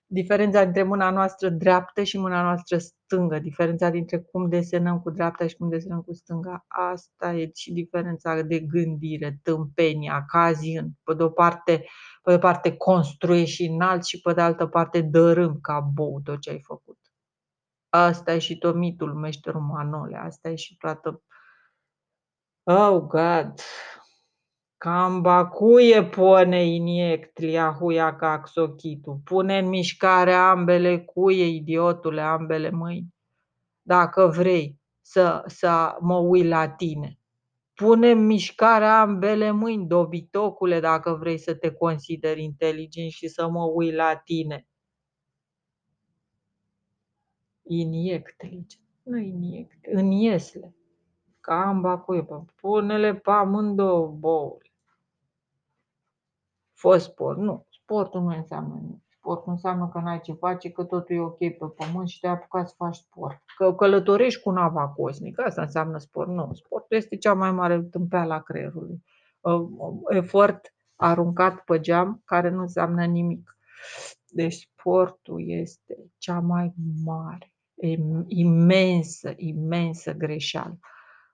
Diferența 0.09 0.63
dintre 0.63 0.83
mâna 0.83 1.09
noastră 1.09 1.49
dreaptă 1.49 2.03
și 2.03 2.17
mâna 2.17 2.41
noastră 2.41 2.77
stângă, 2.77 3.39
diferența 3.39 3.89
dintre 3.89 4.19
cum 4.19 4.49
desenăm 4.49 4.99
cu 4.99 5.09
dreapta 5.09 5.47
și 5.47 5.55
cum 5.55 5.69
desenăm 5.69 6.01
cu 6.01 6.13
stânga, 6.13 6.65
asta 6.67 7.33
e 7.33 7.51
și 7.53 7.73
diferența 7.73 8.41
de 8.41 8.59
gândire, 8.59 9.39
tâmpenia, 9.43 10.25
cazi 10.27 10.77
în. 10.77 10.89
Pe 11.03 11.13
de 11.13 11.23
o 11.23 11.29
parte, 11.29 11.77
pe 12.21 12.29
de 12.29 12.35
o 12.35 12.39
parte 12.39 12.75
construiești 12.75 13.55
și 13.55 13.65
înalt 13.65 14.05
și 14.05 14.21
pe 14.21 14.33
de 14.33 14.41
altă 14.41 14.65
parte 14.67 15.01
dărâm 15.01 15.59
ca 15.61 15.79
bou 15.79 16.19
tot 16.23 16.41
ce 16.41 16.49
ai 16.49 16.61
făcut. 16.61 16.97
Asta 17.89 18.33
e 18.33 18.39
și 18.39 18.57
tot 18.57 18.75
mitul 18.75 19.13
meșterul 19.13 19.61
Manole, 19.61 20.17
asta 20.17 20.49
e 20.49 20.55
și 20.55 20.77
toată... 20.77 21.21
Oh, 22.63 23.01
God! 23.01 23.53
Cambacuie 24.77 26.03
pone 26.03 26.65
iniectlia 26.65 27.71
huia 27.79 28.15
caxochitu. 28.15 29.21
Pune 29.23 29.57
în 29.57 29.67
mișcare 29.67 30.33
ambele 30.33 30.99
cuie, 30.99 31.45
idiotule, 31.45 32.21
ambele 32.21 32.69
mâini. 32.69 33.13
Dacă 33.81 34.27
vrei 34.27 34.79
să, 35.01 35.43
să 35.45 35.97
mă 35.99 36.15
ui 36.17 36.47
la 36.47 36.69
tine. 36.69 37.19
Pune 37.73 38.11
în 38.11 38.25
mișcare 38.25 38.85
ambele 38.85 39.51
mâini, 39.51 39.87
dobitocule, 39.87 40.79
dacă 40.79 41.13
vrei 41.19 41.37
să 41.37 41.55
te 41.55 41.71
consideri 41.71 42.43
inteligent 42.43 43.11
și 43.11 43.27
să 43.27 43.47
mă 43.47 43.63
ui 43.63 43.91
la 43.91 44.15
tine. 44.15 44.67
Iniectli. 47.63 48.65
Nu 49.03 49.17
iniect, 49.17 49.85
în 49.91 50.11
iesle. 50.11 50.75
Camba 51.47 51.97
cuipa. 51.97 52.45
Pune-le 52.55 53.15
pe 53.15 53.31
amândouă 53.31 54.07
boule 54.07 54.67
fă 56.77 56.97
sport. 56.97 57.37
Nu, 57.37 57.65
sportul 57.69 58.21
nu 58.21 58.35
înseamnă 58.35 58.79
nimic. 58.81 59.01
Sportul 59.09 59.51
înseamnă 59.51 59.89
că 59.93 59.99
n-ai 59.99 60.19
ce 60.19 60.33
face, 60.33 60.71
că 60.71 60.83
totul 60.83 61.15
e 61.15 61.19
ok 61.19 61.37
pe 61.37 61.65
pământ 61.75 62.07
și 62.07 62.19
te-ai 62.19 62.33
apucat 62.33 62.67
să 62.67 62.73
faci 62.77 62.95
sport. 62.95 63.43
Că 63.57 63.73
călătorești 63.73 64.41
cu 64.41 64.49
nava 64.49 64.87
cosmică, 64.87 65.43
asta 65.43 65.61
înseamnă 65.61 65.97
sport. 65.97 66.29
Nu, 66.29 66.49
sportul 66.53 66.97
este 66.97 67.17
cea 67.17 67.33
mai 67.33 67.51
mare 67.51 67.81
tâmpeală 67.81 68.33
a 68.33 68.41
creierului. 68.41 69.03
Efort 70.09 70.73
aruncat 70.95 71.59
pe 71.59 71.79
geam 71.79 72.21
care 72.25 72.49
nu 72.49 72.61
înseamnă 72.61 73.05
nimic. 73.05 73.57
Deci 74.27 74.53
sportul 74.53 75.41
este 75.45 75.97
cea 76.17 76.39
mai 76.39 76.73
mare, 77.05 77.53
imensă, 78.27 79.33
imensă 79.35 80.13
greșeală. 80.13 80.79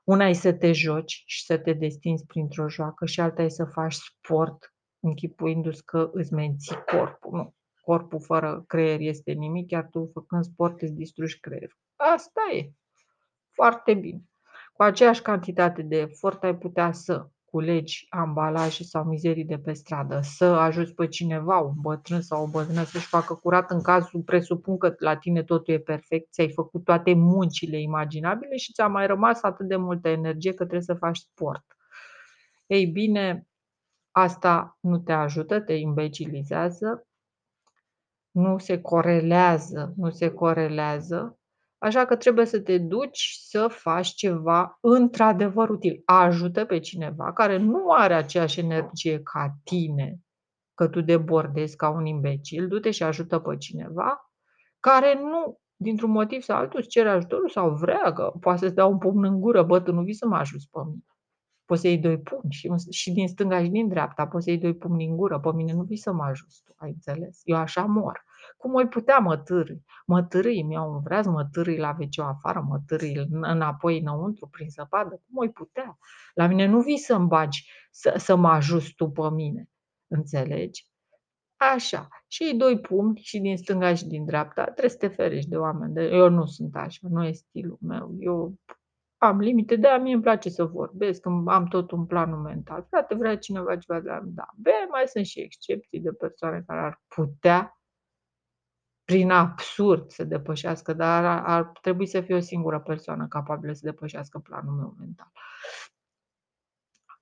Una 0.03 0.27
e 0.27 0.33
să 0.33 0.53
te 0.53 0.71
joci 0.71 1.23
și 1.25 1.45
să 1.45 1.57
te 1.57 1.73
destinzi 1.73 2.25
printr-o 2.25 2.69
joacă 2.69 3.05
și 3.05 3.19
alta 3.19 3.41
e 3.41 3.49
să 3.49 3.65
faci 3.65 3.93
sport 3.93 4.73
închipuindu-ți 4.99 5.85
că 5.85 6.09
îți 6.13 6.33
menții 6.33 6.83
corpul. 6.85 7.31
Nu. 7.31 7.55
Corpul 7.81 8.21
fără 8.21 8.63
creier 8.67 8.99
este 8.99 9.31
nimic, 9.31 9.71
iar 9.71 9.87
tu 9.91 10.09
făcând 10.13 10.43
sport 10.43 10.81
îți 10.81 10.93
distrugi 10.93 11.39
creierul. 11.39 11.77
Asta 11.95 12.41
e. 12.53 12.71
Foarte 13.51 13.93
bine. 13.93 14.21
Cu 14.73 14.83
aceeași 14.83 15.21
cantitate 15.21 15.81
de 15.81 15.97
efort 15.97 16.43
ai 16.43 16.57
putea 16.57 16.91
să 16.91 17.27
culegi 17.53 18.05
ambalaje 18.09 18.83
sau 18.83 19.03
mizerii 19.03 19.45
de 19.45 19.57
pe 19.57 19.73
stradă, 19.73 20.19
să 20.23 20.45
ajuți 20.45 20.93
pe 20.93 21.07
cineva, 21.07 21.57
un 21.57 21.73
bătrân 21.81 22.21
sau 22.21 22.43
o 22.43 22.47
bătrână 22.47 22.83
să-și 22.83 23.07
facă 23.07 23.33
curat 23.33 23.71
în 23.71 23.81
cazul, 23.81 24.21
presupun 24.21 24.77
că 24.77 24.95
la 24.97 25.17
tine 25.17 25.43
totul 25.43 25.73
e 25.73 25.79
perfect, 25.79 26.31
ți-ai 26.31 26.51
făcut 26.51 26.83
toate 26.83 27.13
muncile 27.13 27.81
imaginabile 27.81 28.55
și 28.55 28.73
ți-a 28.73 28.87
mai 28.87 29.07
rămas 29.07 29.41
atât 29.41 29.67
de 29.67 29.75
multă 29.75 30.09
energie 30.09 30.49
că 30.49 30.63
trebuie 30.63 30.81
să 30.81 30.93
faci 30.93 31.17
sport. 31.17 31.65
Ei 32.65 32.85
bine, 32.85 33.47
asta 34.11 34.77
nu 34.79 34.97
te 34.99 35.11
ajută, 35.11 35.59
te 35.59 35.73
imbecilizează, 35.73 37.07
nu 38.31 38.57
se 38.57 38.81
corelează, 38.81 39.93
nu 39.95 40.09
se 40.09 40.29
corelează 40.29 41.39
Așa 41.83 42.05
că 42.05 42.15
trebuie 42.15 42.45
să 42.45 42.59
te 42.59 42.77
duci 42.77 43.39
să 43.47 43.67
faci 43.67 44.07
ceva 44.07 44.77
într-adevăr 44.81 45.69
util. 45.69 46.01
Ajută 46.05 46.65
pe 46.65 46.79
cineva 46.79 47.33
care 47.33 47.57
nu 47.57 47.91
are 47.91 48.13
aceeași 48.13 48.59
energie 48.59 49.21
ca 49.23 49.55
tine, 49.63 50.19
că 50.73 50.87
tu 50.87 51.01
debordezi 51.01 51.75
ca 51.75 51.89
un 51.89 52.05
imbecil, 52.05 52.67
du-te 52.67 52.91
și 52.91 53.03
ajută 53.03 53.39
pe 53.39 53.57
cineva 53.57 54.31
care 54.79 55.19
nu, 55.19 55.59
dintr-un 55.75 56.11
motiv 56.11 56.41
sau 56.41 56.57
altul, 56.57 56.79
îți 56.79 56.89
cere 56.89 57.09
ajutorul 57.09 57.49
sau 57.49 57.69
vrea 57.69 58.13
că 58.13 58.33
poate 58.39 58.59
să-ți 58.59 58.75
dea 58.75 58.85
un 58.85 58.97
pumn 58.97 59.23
în 59.23 59.39
gură, 59.39 59.63
bă, 59.63 59.79
tu 59.79 59.93
nu 59.93 60.01
vii 60.01 60.13
să 60.13 60.27
mă 60.27 60.35
ajuți 60.35 60.69
pe 60.71 60.79
mine. 60.85 61.05
Poți 61.65 61.81
să 61.81 61.87
iei 61.87 61.97
doi 61.97 62.19
pumni 62.19 62.51
și, 62.51 62.71
și 62.89 63.11
din 63.11 63.27
stânga 63.27 63.63
și 63.63 63.69
din 63.69 63.87
dreapta, 63.87 64.27
poți 64.27 64.43
să 64.43 64.49
iei 64.49 64.59
doi 64.59 64.75
pumni 64.75 65.05
în 65.05 65.15
gură, 65.15 65.39
pe 65.39 65.51
mine 65.53 65.73
nu 65.73 65.83
vii 65.83 65.97
să 65.97 66.11
mă 66.11 66.23
ajuți 66.23 66.61
tu, 66.63 66.73
ai 66.77 66.89
înțeles? 66.89 67.41
Eu 67.43 67.57
așa 67.57 67.85
mor. 67.85 68.23
Cum 68.63 68.73
oi 68.73 68.87
putea 68.87 69.17
mă 69.17 69.37
târâi? 69.37 69.83
Mă 70.05 70.23
târâi, 70.23 70.63
mi-au 70.63 70.91
un 70.93 70.99
vreaz, 71.01 71.25
mă 71.25 71.45
târâi 71.51 71.77
la 71.77 71.95
wc 71.99 72.19
afară, 72.19 72.65
mă 72.67 72.79
târâi 72.87 73.27
înapoi 73.31 73.99
înăuntru, 73.99 74.47
prin 74.47 74.69
zăpadă. 74.69 75.09
Cum 75.09 75.37
oi 75.37 75.49
putea? 75.49 75.97
La 76.33 76.47
mine 76.47 76.65
nu 76.65 76.81
vii 76.81 76.97
să-mi 76.97 77.27
bagi, 77.27 77.69
să, 77.91 78.13
să 78.17 78.35
mă 78.35 78.49
ajuți 78.49 78.93
tu 78.93 79.09
pe 79.09 79.29
mine. 79.31 79.69
Înțelegi? 80.07 80.87
Așa. 81.55 82.07
Și 82.27 82.43
îi 82.43 82.57
doi 82.57 82.79
pumni 82.79 83.19
și 83.19 83.39
din 83.39 83.57
stânga 83.57 83.93
și 83.93 84.05
din 84.05 84.25
dreapta. 84.25 84.63
Trebuie 84.63 84.89
să 84.89 84.97
te 84.97 85.07
ferești 85.07 85.49
de 85.49 85.57
oameni. 85.57 85.93
De... 85.93 86.01
Eu 86.01 86.29
nu 86.29 86.45
sunt 86.45 86.75
așa, 86.75 87.07
nu 87.09 87.23
e 87.23 87.31
stilul 87.31 87.77
meu. 87.81 88.15
Eu 88.19 88.55
am 89.17 89.39
limite, 89.39 89.75
de-aia 89.75 89.97
mie 89.97 90.13
îmi 90.13 90.23
place 90.23 90.49
să 90.49 90.63
vorbesc, 90.65 91.25
am 91.25 91.65
tot 91.69 91.91
un 91.91 92.05
plan 92.05 92.41
mental. 92.41 92.85
Frate, 92.89 93.15
vrea 93.15 93.37
cineva 93.37 93.77
ceva 93.77 93.99
de 93.99 94.09
la 94.09 94.21
da. 94.23 94.47
Be, 94.55 94.71
mai 94.89 95.03
sunt 95.05 95.25
și 95.25 95.39
excepții 95.39 95.99
de 95.99 96.11
persoane 96.11 96.63
care 96.67 96.79
ar 96.79 97.01
putea 97.07 97.77
prin 99.05 99.31
absurd 99.31 100.11
să 100.11 100.23
depășească, 100.23 100.93
dar 100.93 101.25
ar, 101.25 101.43
ar 101.45 101.71
trebui 101.81 102.07
să 102.07 102.21
fie 102.21 102.35
o 102.35 102.39
singură 102.39 102.79
persoană 102.79 103.27
capabilă 103.27 103.73
să 103.73 103.81
depășească 103.83 104.39
planul 104.39 104.73
meu 104.75 104.95
mental. 104.99 105.31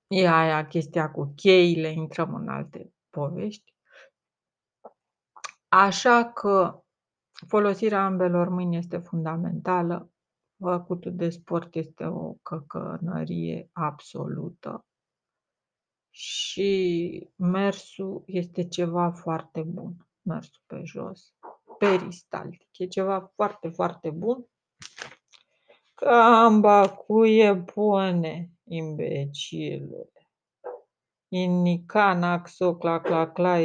E 0.06 0.28
aia 0.28 0.66
chestia 0.66 1.10
cu 1.10 1.32
cheile, 1.36 1.88
intrăm 1.88 2.34
în 2.34 2.48
alte 2.48 2.92
povești. 3.10 3.74
Așa 5.68 6.32
că 6.32 6.82
folosirea 7.46 8.04
ambelor 8.04 8.48
mâini 8.48 8.76
este 8.76 8.98
fundamentală. 8.98 10.10
Făcutul 10.58 11.16
de 11.16 11.30
sport 11.30 11.74
este 11.74 12.04
o 12.04 12.32
căcănărie 12.32 13.68
absolută 13.72 14.86
și 16.10 17.30
mersul 17.36 18.22
este 18.26 18.68
ceva 18.68 19.10
foarte 19.10 19.62
bun, 19.62 20.08
mersul 20.22 20.62
pe 20.66 20.80
jos 20.84 21.34
peristaltic. 21.82 22.78
E 22.78 22.86
ceva 22.86 23.32
foarte, 23.34 23.68
foarte 23.68 24.10
bun. 24.10 24.46
Camba 25.94 26.88
cu 26.88 27.26
e 27.26 27.52
bune, 27.52 28.50
imbecilule. 28.64 30.10
Inicanaxoclaclacla, 31.28 33.58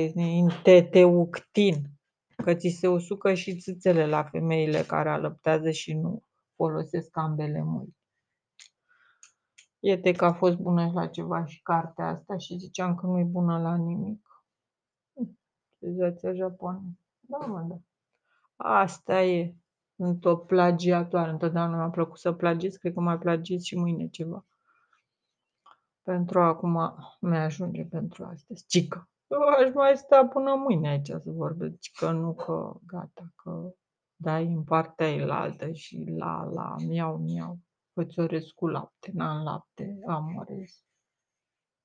teteuctin. 0.63 1.75
Că 2.43 2.53
ți 2.53 2.69
se 2.69 2.87
usucă 2.87 3.33
și 3.33 3.57
țâțele 3.57 4.07
la 4.07 4.23
femeile 4.23 4.81
care 4.81 5.09
alăptează 5.09 5.71
și 5.71 5.93
nu 5.93 6.23
folosesc 6.55 7.17
ambele 7.17 7.61
mâini. 7.61 7.97
Iete 9.79 10.11
că 10.11 10.25
a 10.25 10.33
fost 10.33 10.55
bună 10.55 10.91
la 10.93 11.07
ceva 11.07 11.45
și 11.45 11.61
cartea 11.61 12.07
asta 12.07 12.37
și 12.37 12.57
ziceam 12.57 12.95
că 12.95 13.05
nu 13.05 13.19
e 13.19 13.23
bună 13.23 13.61
la 13.61 13.75
nimic. 13.75 14.27
Civilizația 15.79 16.33
japonă. 16.33 16.97
Da, 17.19 17.37
mă, 17.37 17.61
da. 17.61 17.86
Asta 18.57 19.23
e. 19.23 19.55
Sunt 19.95 20.25
o 20.25 20.35
plagiatoare. 20.35 21.31
Întotdeauna 21.31 21.77
mi-a 21.77 21.89
plăcut 21.89 22.17
să 22.17 22.31
plagiez. 22.31 22.75
Cred 22.75 22.93
că 22.93 22.99
mai 22.99 23.17
plagiez 23.17 23.61
și 23.61 23.77
mâine 23.77 24.07
ceva. 24.07 24.45
Pentru 26.01 26.41
acum 26.41 26.95
mi-ajunge 27.19 27.83
pentru 27.83 28.23
astăzi. 28.23 28.65
Cică. 28.65 29.09
Eu 29.27 29.39
aș 29.41 29.73
mai 29.73 29.97
sta 29.97 30.27
până 30.27 30.55
mâine 30.55 30.87
aici 30.87 31.07
să 31.07 31.21
vorbesc. 31.25 31.79
Că 31.93 32.11
nu 32.11 32.33
că 32.33 32.73
gata, 32.85 33.33
că 33.35 33.73
dai 34.15 34.45
în 34.45 34.63
partea 34.63 35.09
elaltă 35.09 35.71
și 35.71 36.13
la, 36.17 36.43
la, 36.43 36.75
miau, 36.85 37.17
miau. 37.17 37.59
Îți 37.93 38.19
orez 38.19 38.45
cu 38.45 38.67
lapte, 38.67 39.11
n-am 39.13 39.43
lapte, 39.43 39.99
am 40.07 40.35
orez. 40.35 40.83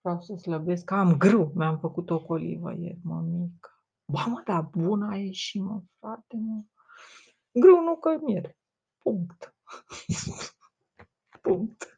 Vreau 0.01 0.21
să 0.21 0.35
slăbesc, 0.35 0.91
am 0.91 1.17
grâu. 1.17 1.53
Mi-am 1.55 1.79
făcut 1.79 2.11
o 2.11 2.25
colivă 2.25 2.73
ieri, 2.73 3.01
mămică. 3.03 3.72
Ba 4.05 4.25
mă, 4.27 4.43
dar 4.45 4.63
bună 4.63 5.09
a 5.11 5.17
ieșit, 5.17 5.63
mă, 5.63 5.83
frate, 5.99 6.37
mă. 6.37 6.63
Grâu 7.53 7.83
nu 7.83 7.97
cămiere. 7.97 8.59
Punct. 8.99 9.55
Punct. 11.43 11.92